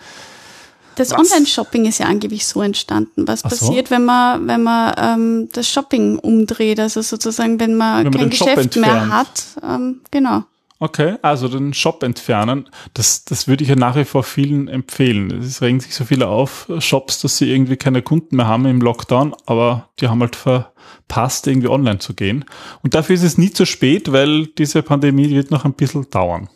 Das? 0.96 1.12
Online-Shopping 1.12 1.85
ist 1.85 1.98
ja 1.98 2.07
angeblich 2.07 2.46
so 2.46 2.62
entstanden. 2.62 3.29
Was 3.29 3.40
so. 3.40 3.48
passiert, 3.48 3.90
wenn 3.90 4.05
man, 4.05 4.48
wenn 4.48 4.62
man 4.62 4.94
ähm, 4.96 5.48
das 5.52 5.68
Shopping 5.68 6.18
umdreht? 6.18 6.81
Also 6.81 7.02
sozusagen, 7.02 7.61
wenn 7.61 7.74
man 7.74 8.05
Wenn 8.05 8.12
kein 8.12 8.31
Geschäft 8.31 8.76
mehr 8.76 9.11
hat. 9.11 9.44
Ähm, 9.62 10.00
genau. 10.11 10.44
Okay, 10.78 11.16
also 11.22 11.48
den 11.48 11.72
Shop 11.72 12.02
entfernen, 12.02 12.68
das, 12.92 13.24
das 13.24 13.48
würde 13.48 13.64
ich 13.64 13.70
ja 13.70 13.76
nach 13.76 13.96
wie 13.96 14.04
vor 14.04 14.22
vielen 14.22 14.68
empfehlen. 14.68 15.30
Es 15.30 15.62
regen 15.62 15.80
sich 15.80 15.94
so 15.94 16.04
viele 16.04 16.28
auf, 16.28 16.70
Shops, 16.80 17.20
dass 17.22 17.38
sie 17.38 17.50
irgendwie 17.50 17.78
keine 17.78 18.02
Kunden 18.02 18.36
mehr 18.36 18.46
haben 18.46 18.66
im 18.66 18.82
Lockdown, 18.82 19.34
aber 19.46 19.88
die 20.00 20.08
haben 20.08 20.20
halt 20.20 20.36
verpasst, 20.36 21.46
irgendwie 21.46 21.68
online 21.68 21.98
zu 21.98 22.12
gehen. 22.12 22.44
Und 22.82 22.94
dafür 22.94 23.14
ist 23.14 23.22
es 23.22 23.38
nie 23.38 23.50
zu 23.50 23.64
spät, 23.64 24.12
weil 24.12 24.48
diese 24.48 24.82
Pandemie 24.82 25.30
wird 25.30 25.50
noch 25.50 25.64
ein 25.64 25.72
bisschen 25.72 26.10
dauern. 26.10 26.50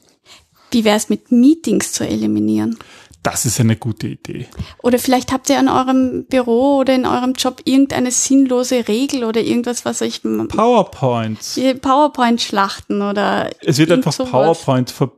Wie 0.70 0.84
wäre 0.84 0.98
es 0.98 1.08
mit 1.08 1.32
Meetings 1.32 1.92
zu 1.92 2.06
eliminieren? 2.06 2.76
Das 3.22 3.44
ist 3.44 3.60
eine 3.60 3.76
gute 3.76 4.08
Idee. 4.08 4.46
Oder 4.82 4.98
vielleicht 4.98 5.30
habt 5.30 5.50
ihr 5.50 5.60
in 5.60 5.68
eurem 5.68 6.24
Büro 6.24 6.78
oder 6.78 6.94
in 6.94 7.04
eurem 7.04 7.34
Job 7.34 7.60
irgendeine 7.64 8.10
sinnlose 8.10 8.88
Regel 8.88 9.24
oder 9.24 9.42
irgendwas, 9.42 9.84
was 9.84 10.00
euch 10.00 10.22
PowerPoints. 10.22 11.60
PowerPoint-Schlachten 11.82 13.02
oder 13.02 13.50
Es 13.60 13.78
wird 13.78 13.92
einfach 13.92 14.12
sowas. 14.12 14.30
PowerPoint 14.30 14.90
ver 14.90 15.12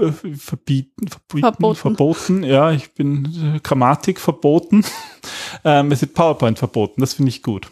äh, 0.00 0.10
verbieten, 0.10 1.08
verbieten, 1.08 1.40
Verboten. 1.42 1.76
verboten. 1.76 2.42
Ja, 2.42 2.72
ich 2.72 2.92
bin 2.94 3.56
äh, 3.56 3.60
Grammatik 3.60 4.18
verboten. 4.18 4.84
ähm, 5.64 5.92
es 5.92 6.00
wird 6.00 6.14
PowerPoint 6.14 6.58
verboten. 6.58 7.02
Das 7.02 7.12
finde 7.12 7.28
ich 7.28 7.42
gut. 7.42 7.70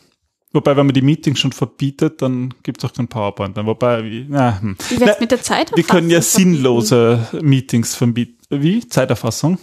Wobei, 0.53 0.77
wenn 0.77 0.85
man 0.85 0.95
die 0.95 1.03
Meetings 1.03 1.39
schon 1.39 1.53
verbietet, 1.53 2.23
dann 2.23 2.53
gibt 2.63 2.83
es 2.83 2.91
auch 2.91 2.93
kein 2.93 3.09
PowerPoint. 3.09 3.57
Dann, 3.57 3.67
wobei, 3.67 4.05
wie, 4.05 4.27
na, 4.29 4.61
hm. 4.61 4.77
Wie 4.89 5.01
wär's 5.01 5.21
mit 5.21 5.31
der 5.31 5.41
Zeiterfassung? 5.41 5.77
Wir 5.77 5.85
können 5.85 6.11
ja 6.11 6.21
sinnlose 6.21 7.27
Meetings 7.41 7.95
verbieten. 7.95 8.37
Wie? 8.51 8.87
Zeiterfassung? 8.87 9.59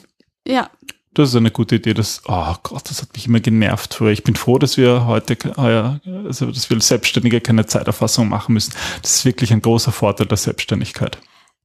Ja, 0.48 0.70
Das 1.14 1.30
ist 1.30 1.36
eine 1.36 1.52
gute 1.52 1.76
Idee. 1.76 1.94
Das, 1.94 2.22
oh 2.28 2.54
Gott, 2.64 2.90
das 2.90 3.02
hat 3.02 3.14
mich 3.14 3.26
immer 3.28 3.40
genervt 3.40 3.94
früher. 3.96 4.12
Ich 4.12 4.24
bin 4.24 4.36
froh, 4.36 4.58
dass 4.60 4.78
wir 4.78 5.06
heute, 5.08 5.38
heuer, 5.58 6.00
also, 6.26 6.46
dass 6.52 6.70
wir 6.70 6.80
Selbstständige 6.80 7.42
keine 7.42 7.66
Zeiterfassung 7.66 8.30
machen 8.30 8.54
müssen. 8.54 8.74
Das 9.02 9.16
ist 9.16 9.26
wirklich 9.26 9.52
ein 9.52 9.62
großer 9.62 9.92
Vorteil 9.92 10.28
der 10.28 10.38
Selbstständigkeit. 10.38 11.18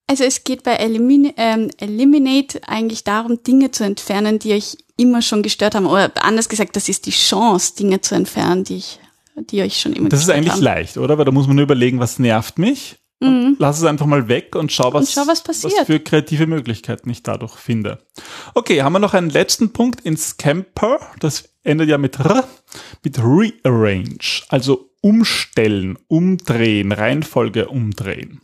Also 0.09 0.25
es 0.25 0.45
geht 0.45 0.63
bei 0.65 0.73
Elimin 0.75 1.33
ähm, 1.37 1.71
Eliminate 1.79 2.61
eigentlich 2.67 3.05
darum, 3.05 3.43
Dinge 3.45 3.71
zu 3.71 3.85
entfernen, 3.85 4.39
die 4.39 4.53
euch 4.53 4.77
immer 4.97 5.23
schon 5.23 5.43
gestört 5.43 5.75
haben. 5.75 5.87
Oder 5.87 6.11
anders 6.25 6.49
gesagt, 6.49 6.75
das 6.77 6.89
ist 6.89 7.07
die 7.07 7.13
Chance, 7.13 7.77
Dinge 7.77 8.01
zu 8.01 8.15
entfernen, 8.15 8.65
die, 8.65 8.77
ich, 8.79 8.99
die 9.51 9.63
euch 9.63 9.81
schon 9.81 9.93
immer 9.93 10.09
Das 10.09 10.21
ist 10.21 10.29
eigentlich 10.31 10.55
haben. 10.55 10.63
leicht, 10.63 10.97
oder? 10.97 11.19
Weil 11.19 11.25
da 11.25 11.31
muss 11.31 11.47
man 11.47 11.57
nur 11.57 11.63
überlegen, 11.65 12.01
was 12.01 12.19
nervt 12.19 12.59
mich. 12.59 12.97
Und 13.23 13.57
lass 13.59 13.79
es 13.79 13.85
einfach 13.85 14.07
mal 14.07 14.29
weg 14.29 14.55
und 14.57 14.73
schau, 14.73 14.93
was, 14.93 15.09
Mhm. 15.09 15.21
schau, 15.21 15.27
was 15.27 15.43
passiert. 15.43 15.73
was 15.79 15.87
für 15.87 16.01
kreative 16.01 16.47
Möglichkeiten 16.47 17.09
ich 17.11 17.23
dadurch 17.23 17.57
finde. 17.57 17.99
Okay, 18.55 18.83
haben 18.83 18.93
wir 18.93 18.99
noch 18.99 19.15
einen 19.15 19.31
letzten 19.31 19.73
Punkt 19.73 20.01
in 20.03 20.17
Scamper. 20.17 20.99
Das 21.21 21.45
endet 21.65 21.89
ja 21.89 21.99
mit 21.99 22.19
R, 22.19 22.45
mit 23.05 23.19
Rearrange. 23.19 24.43
Also 24.49 24.91
umstellen, 25.01 25.99
umdrehen, 26.09 26.93
Reihenfolge 26.93 27.69
umdrehen. 27.69 28.41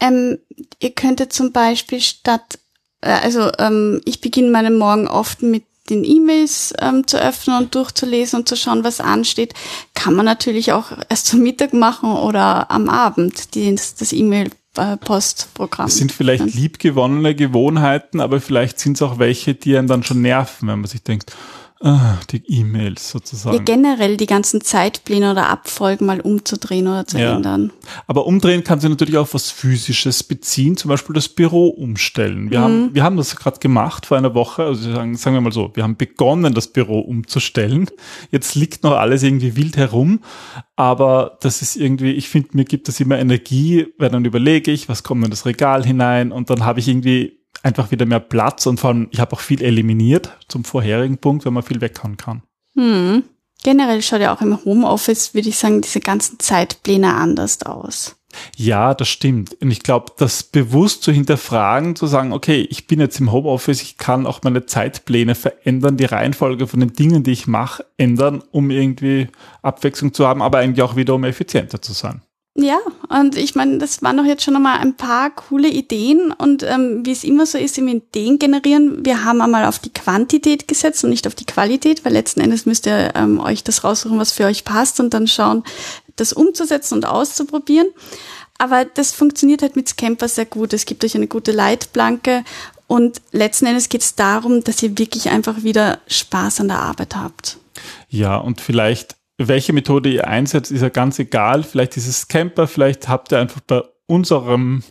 Ähm, 0.00 0.38
ihr 0.78 0.90
könntet 0.94 1.32
zum 1.32 1.52
Beispiel 1.52 2.00
statt, 2.00 2.58
äh, 3.02 3.10
also 3.10 3.50
ähm, 3.58 4.00
ich 4.04 4.20
beginne 4.20 4.50
meinen 4.50 4.78
Morgen 4.78 5.06
oft 5.08 5.42
mit 5.42 5.64
den 5.90 6.04
E-Mails 6.04 6.72
ähm, 6.80 7.06
zu 7.06 7.20
öffnen 7.20 7.58
und 7.58 7.74
durchzulesen 7.74 8.40
und 8.40 8.48
zu 8.48 8.56
schauen, 8.56 8.84
was 8.84 9.00
ansteht. 9.00 9.54
Kann 9.94 10.14
man 10.14 10.24
natürlich 10.24 10.72
auch 10.72 10.92
erst 11.08 11.26
zum 11.26 11.40
Mittag 11.40 11.72
machen 11.72 12.12
oder 12.12 12.70
am 12.70 12.88
Abend, 12.88 13.54
die, 13.54 13.74
das 13.74 14.12
E-Mail-Postprogramm. 14.12 15.86
Das 15.86 15.96
sind 15.96 16.12
vielleicht 16.12 16.54
liebgewonnene 16.54 17.34
Gewohnheiten, 17.34 18.20
aber 18.20 18.40
vielleicht 18.40 18.78
sind 18.78 18.96
es 18.96 19.02
auch 19.02 19.18
welche, 19.18 19.54
die 19.54 19.76
einen 19.76 19.88
dann 19.88 20.02
schon 20.02 20.22
nerven, 20.22 20.68
wenn 20.68 20.80
man 20.80 20.88
sich 20.88 21.02
denkt, 21.02 21.32
die 21.82 22.42
E-Mails 22.46 23.08
sozusagen. 23.10 23.56
ja, 23.56 23.62
generell 23.62 24.18
die 24.18 24.26
ganzen 24.26 24.60
Zeitpläne 24.60 25.30
oder 25.30 25.48
Abfolgen 25.48 26.04
mal 26.04 26.20
umzudrehen 26.20 26.86
oder 26.86 27.06
zu 27.06 27.18
Ja. 27.18 27.34
ändern. 27.36 27.72
Aber 28.06 28.26
umdrehen 28.26 28.62
kann 28.64 28.80
sich 28.80 28.90
natürlich 28.90 29.16
auf 29.16 29.32
was 29.32 29.50
Physisches 29.50 30.22
beziehen, 30.22 30.76
zum 30.76 30.90
Beispiel 30.90 31.14
das 31.14 31.28
Büro 31.30 31.68
umstellen. 31.68 32.50
Wir, 32.50 32.58
Mhm. 32.60 32.64
haben, 32.64 32.94
wir 32.94 33.02
haben 33.02 33.16
das 33.16 33.34
gerade 33.34 33.60
gemacht 33.60 34.04
vor 34.04 34.18
einer 34.18 34.34
Woche, 34.34 34.64
also 34.64 34.92
sagen, 34.92 35.16
sagen 35.16 35.34
wir 35.36 35.40
mal 35.40 35.52
so, 35.52 35.70
wir 35.74 35.82
haben 35.82 35.96
begonnen, 35.96 36.52
das 36.52 36.68
Büro 36.68 37.00
umzustellen. 37.00 37.88
Jetzt 38.30 38.54
liegt 38.56 38.82
noch 38.84 38.92
alles 38.92 39.22
irgendwie 39.22 39.56
wild 39.56 39.78
herum, 39.78 40.20
aber 40.76 41.38
das 41.40 41.62
ist 41.62 41.76
irgendwie, 41.76 42.12
ich 42.12 42.28
finde, 42.28 42.50
mir 42.52 42.64
gibt 42.66 42.88
das 42.88 43.00
immer 43.00 43.18
Energie, 43.18 43.86
weil 43.96 44.10
dann 44.10 44.26
überlege 44.26 44.70
ich, 44.70 44.90
was 44.90 45.02
kommt 45.02 45.24
in 45.24 45.30
das 45.30 45.46
Regal 45.46 45.84
hinein 45.86 46.30
und 46.30 46.50
dann 46.50 46.66
habe 46.66 46.80
ich 46.80 46.88
irgendwie 46.88 47.39
einfach 47.62 47.90
wieder 47.90 48.06
mehr 48.06 48.20
Platz 48.20 48.66
und 48.66 48.80
vor 48.80 48.90
allem, 48.90 49.08
ich 49.10 49.20
habe 49.20 49.32
auch 49.32 49.40
viel 49.40 49.62
eliminiert 49.62 50.36
zum 50.48 50.64
vorherigen 50.64 51.18
Punkt, 51.18 51.44
wenn 51.44 51.52
man 51.52 51.62
viel 51.62 51.80
weghauen 51.80 52.16
kann. 52.16 52.42
Hm. 52.74 53.24
Generell 53.62 54.00
schaut 54.00 54.20
ja 54.20 54.34
auch 54.34 54.40
im 54.40 54.64
Homeoffice, 54.64 55.34
würde 55.34 55.50
ich 55.50 55.58
sagen, 55.58 55.82
diese 55.82 56.00
ganzen 56.00 56.38
Zeitpläne 56.38 57.14
anders 57.14 57.62
aus. 57.62 58.16
Ja, 58.56 58.94
das 58.94 59.08
stimmt. 59.08 59.56
Und 59.60 59.70
ich 59.70 59.82
glaube, 59.82 60.12
das 60.16 60.44
bewusst 60.44 61.02
zu 61.02 61.12
hinterfragen, 61.12 61.96
zu 61.96 62.06
sagen, 62.06 62.32
okay, 62.32 62.66
ich 62.70 62.86
bin 62.86 63.00
jetzt 63.00 63.18
im 63.20 63.32
Homeoffice, 63.32 63.82
ich 63.82 63.98
kann 63.98 64.26
auch 64.26 64.42
meine 64.42 64.66
Zeitpläne 64.66 65.34
verändern, 65.34 65.96
die 65.96 66.04
Reihenfolge 66.04 66.66
von 66.66 66.80
den 66.80 66.92
Dingen, 66.92 67.22
die 67.22 67.32
ich 67.32 67.46
mache, 67.46 67.84
ändern, 67.96 68.42
um 68.52 68.70
irgendwie 68.70 69.28
Abwechslung 69.62 70.14
zu 70.14 70.26
haben, 70.26 70.42
aber 70.42 70.58
eigentlich 70.58 70.82
auch 70.82 70.96
wieder, 70.96 71.14
um 71.14 71.24
effizienter 71.24 71.82
zu 71.82 71.92
sein. 71.92 72.22
Ja, 72.62 72.78
und 73.08 73.36
ich 73.36 73.54
meine, 73.54 73.78
das 73.78 74.02
waren 74.02 74.16
doch 74.16 74.24
jetzt 74.24 74.42
schon 74.42 74.56
einmal 74.56 74.78
ein 74.78 74.94
paar 74.94 75.30
coole 75.30 75.68
Ideen 75.68 76.30
und 76.32 76.62
ähm, 76.62 77.06
wie 77.06 77.12
es 77.12 77.24
immer 77.24 77.46
so 77.46 77.56
ist 77.56 77.78
im 77.78 77.88
Ideen 77.88 78.38
generieren, 78.38 79.04
wir 79.04 79.24
haben 79.24 79.40
einmal 79.40 79.64
auf 79.64 79.78
die 79.78 79.92
Quantität 79.92 80.68
gesetzt 80.68 81.02
und 81.04 81.10
nicht 81.10 81.26
auf 81.26 81.34
die 81.34 81.46
Qualität, 81.46 82.04
weil 82.04 82.12
letzten 82.12 82.40
Endes 82.40 82.66
müsst 82.66 82.86
ihr 82.86 83.12
ähm, 83.14 83.40
euch 83.40 83.64
das 83.64 83.82
raussuchen, 83.82 84.18
was 84.18 84.32
für 84.32 84.44
euch 84.44 84.64
passt 84.64 85.00
und 85.00 85.14
dann 85.14 85.26
schauen, 85.26 85.64
das 86.16 86.32
umzusetzen 86.32 86.94
und 86.94 87.06
auszuprobieren. 87.06 87.88
Aber 88.58 88.84
das 88.84 89.12
funktioniert 89.12 89.62
halt 89.62 89.76
mit 89.76 89.88
Scamper 89.88 90.28
sehr 90.28 90.44
gut. 90.44 90.74
Es 90.74 90.84
gibt 90.84 91.02
euch 91.02 91.14
eine 91.14 91.28
gute 91.28 91.52
Leitplanke 91.52 92.44
und 92.86 93.22
letzten 93.32 93.66
Endes 93.66 93.88
geht 93.88 94.02
es 94.02 94.16
darum, 94.16 94.64
dass 94.64 94.82
ihr 94.82 94.98
wirklich 94.98 95.30
einfach 95.30 95.62
wieder 95.62 96.00
Spaß 96.08 96.60
an 96.60 96.68
der 96.68 96.80
Arbeit 96.80 97.16
habt. 97.16 97.56
Ja, 98.10 98.36
und 98.36 98.60
vielleicht, 98.60 99.16
welche 99.48 99.72
Methode 99.72 100.10
ihr 100.10 100.26
einsetzt, 100.26 100.70
ist 100.70 100.82
ja 100.82 100.88
ganz 100.88 101.18
egal. 101.18 101.62
Vielleicht 101.62 101.96
ist 101.96 102.06
es 102.06 102.28
Camper, 102.28 102.66
vielleicht 102.66 103.08
habt 103.08 103.32
ihr 103.32 103.38
einfach 103.38 103.60
bei 103.60 103.82
unserem, 104.06 104.82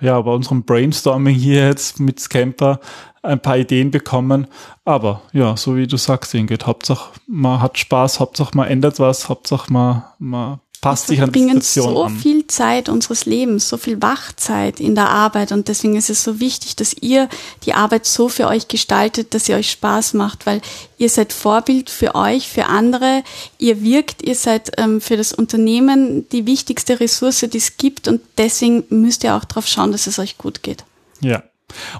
ja, 0.00 0.20
bei 0.20 0.32
unserem 0.32 0.64
Brainstorming 0.64 1.34
hier 1.34 1.66
jetzt 1.66 2.00
mit 2.00 2.18
Scamper 2.18 2.80
ein 3.22 3.40
paar 3.40 3.58
Ideen 3.58 3.90
bekommen. 3.90 4.48
Aber 4.84 5.22
ja, 5.32 5.56
so 5.56 5.76
wie 5.76 5.86
du 5.86 5.96
sagst, 5.96 6.34
Ingrid, 6.34 6.66
Hauptsache 6.66 7.12
man 7.26 7.60
hat 7.60 7.78
Spaß, 7.78 8.18
Hauptsache 8.18 8.56
man 8.56 8.68
ändert 8.68 8.98
was, 8.98 9.28
Hauptsache 9.28 9.72
man, 9.72 10.02
man 10.18 10.60
passt 10.82 11.06
sich 11.06 11.22
an 11.22 11.30
die 11.30 11.40
Situation 11.40 11.94
so 11.94 12.02
an. 12.02 12.16
viel 12.16 12.46
Zeit 12.48 12.88
unseres 12.88 13.24
Lebens, 13.24 13.68
so 13.68 13.78
viel 13.78 14.02
Wachzeit 14.02 14.80
in 14.80 14.96
der 14.96 15.08
Arbeit 15.08 15.52
und 15.52 15.68
deswegen 15.68 15.96
ist 15.96 16.10
es 16.10 16.24
so 16.24 16.40
wichtig, 16.40 16.74
dass 16.74 16.92
ihr 16.92 17.28
die 17.64 17.72
Arbeit 17.72 18.04
so 18.04 18.28
für 18.28 18.48
euch 18.48 18.66
gestaltet, 18.66 19.32
dass 19.32 19.44
sie 19.44 19.54
euch 19.54 19.70
Spaß 19.70 20.14
macht, 20.14 20.44
weil 20.44 20.60
ihr 20.98 21.08
seid 21.08 21.32
Vorbild 21.32 21.88
für 21.88 22.16
euch, 22.16 22.48
für 22.48 22.66
andere, 22.66 23.22
ihr 23.58 23.80
wirkt, 23.80 24.22
ihr 24.22 24.34
seid 24.34 24.72
ähm, 24.76 25.00
für 25.00 25.16
das 25.16 25.32
Unternehmen 25.32 26.28
die 26.30 26.46
wichtigste 26.46 26.98
Ressource, 26.98 27.46
die 27.48 27.58
es 27.58 27.76
gibt 27.76 28.08
und 28.08 28.20
deswegen 28.36 28.84
müsst 28.90 29.22
ihr 29.22 29.36
auch 29.36 29.44
darauf 29.44 29.68
schauen, 29.68 29.92
dass 29.92 30.08
es 30.08 30.18
euch 30.18 30.36
gut 30.36 30.64
geht. 30.64 30.84
Ja. 31.20 31.44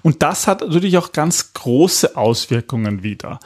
Und 0.03 0.23
das 0.23 0.49
hat 0.49 0.61
natürlich 0.61 0.99
auch 0.99 1.12
ganz 1.12 1.55
große 1.55 2.16
Auswirkungen 2.16 3.05
wieder. 3.05 3.38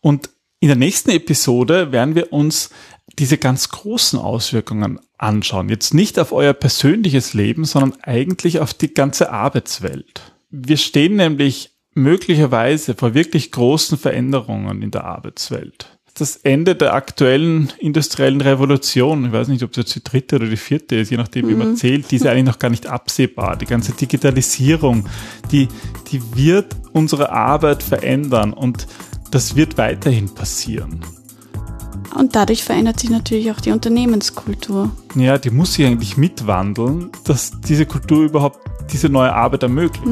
Und 0.00 0.30
in 0.60 0.68
der 0.68 0.76
nächsten 0.78 1.10
Episode 1.10 1.92
werden 1.92 2.14
wir 2.14 2.32
uns 2.32 2.70
diese 3.18 3.38
ganz 3.38 3.68
großen 3.68 4.18
Auswirkungen 4.18 5.00
anschauen. 5.18 5.68
Jetzt 5.68 5.94
nicht 5.94 6.18
auf 6.18 6.32
euer 6.32 6.52
persönliches 6.52 7.34
Leben, 7.34 7.64
sondern 7.64 7.98
eigentlich 8.02 8.60
auf 8.60 8.74
die 8.74 8.92
ganze 8.92 9.30
Arbeitswelt. 9.30 10.20
Wir 10.50 10.76
stehen 10.76 11.16
nämlich 11.16 11.70
möglicherweise 11.94 12.94
vor 12.94 13.14
wirklich 13.14 13.52
großen 13.52 13.98
Veränderungen 13.98 14.82
in 14.82 14.90
der 14.90 15.04
Arbeitswelt. 15.04 15.98
Das 16.16 16.36
Ende 16.36 16.76
der 16.76 16.94
aktuellen 16.94 17.72
industriellen 17.78 18.40
Revolution, 18.40 19.26
ich 19.26 19.32
weiß 19.32 19.48
nicht, 19.48 19.64
ob 19.64 19.70
es 19.72 19.78
jetzt 19.78 19.94
die 19.96 20.04
dritte 20.04 20.36
oder 20.36 20.46
die 20.46 20.56
vierte 20.56 20.94
ist, 20.94 21.10
je 21.10 21.16
nachdem, 21.16 21.48
wie 21.48 21.54
man 21.54 21.76
zählt, 21.76 22.10
die 22.10 22.16
ist 22.16 22.26
eigentlich 22.26 22.44
noch 22.44 22.60
gar 22.60 22.70
nicht 22.70 22.86
absehbar. 22.86 23.56
Die 23.56 23.66
ganze 23.66 23.92
Digitalisierung, 23.92 25.08
die, 25.50 25.66
die 26.12 26.22
wird 26.36 26.76
unsere 26.92 27.32
Arbeit 27.32 27.82
verändern 27.82 28.52
und 28.52 28.86
das 29.32 29.56
wird 29.56 29.76
weiterhin 29.76 30.32
passieren. 30.32 31.00
Und 32.14 32.36
dadurch 32.36 32.62
verändert 32.62 33.00
sich 33.00 33.10
natürlich 33.10 33.50
auch 33.50 33.60
die 33.60 33.72
Unternehmenskultur. 33.72 34.90
Ja, 35.16 35.36
die 35.36 35.50
muss 35.50 35.74
sich 35.74 35.84
eigentlich 35.86 36.16
mitwandeln, 36.16 37.10
dass 37.24 37.52
diese 37.66 37.86
Kultur 37.86 38.24
überhaupt 38.24 38.58
diese 38.92 39.08
neue 39.08 39.32
Arbeit 39.32 39.64
ermöglicht. 39.64 40.06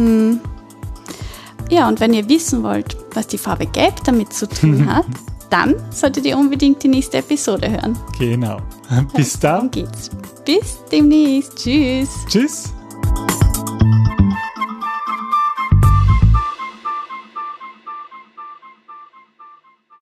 Ja, 1.70 1.88
und 1.88 2.00
wenn 2.00 2.12
ihr 2.12 2.28
wissen 2.28 2.62
wollt, 2.62 2.96
was 3.14 3.28
die 3.28 3.38
Farbe 3.38 3.66
Gelb 3.66 4.02
damit 4.04 4.32
zu 4.32 4.48
tun 4.48 4.86
hat, 4.94 5.06
dann 5.48 5.74
solltet 5.90 6.24
ihr 6.24 6.36
unbedingt 6.36 6.82
die 6.82 6.88
nächste 6.88 7.18
Episode 7.18 7.70
hören. 7.70 7.96
Genau. 8.18 8.58
Bis 9.14 9.38
Darum 9.38 9.70
dann. 9.70 9.84
geht's. 9.84 10.10
Bis 10.44 10.78
demnächst. 10.90 11.56
Tschüss. 11.56 12.08
Tschüss. 12.28 12.72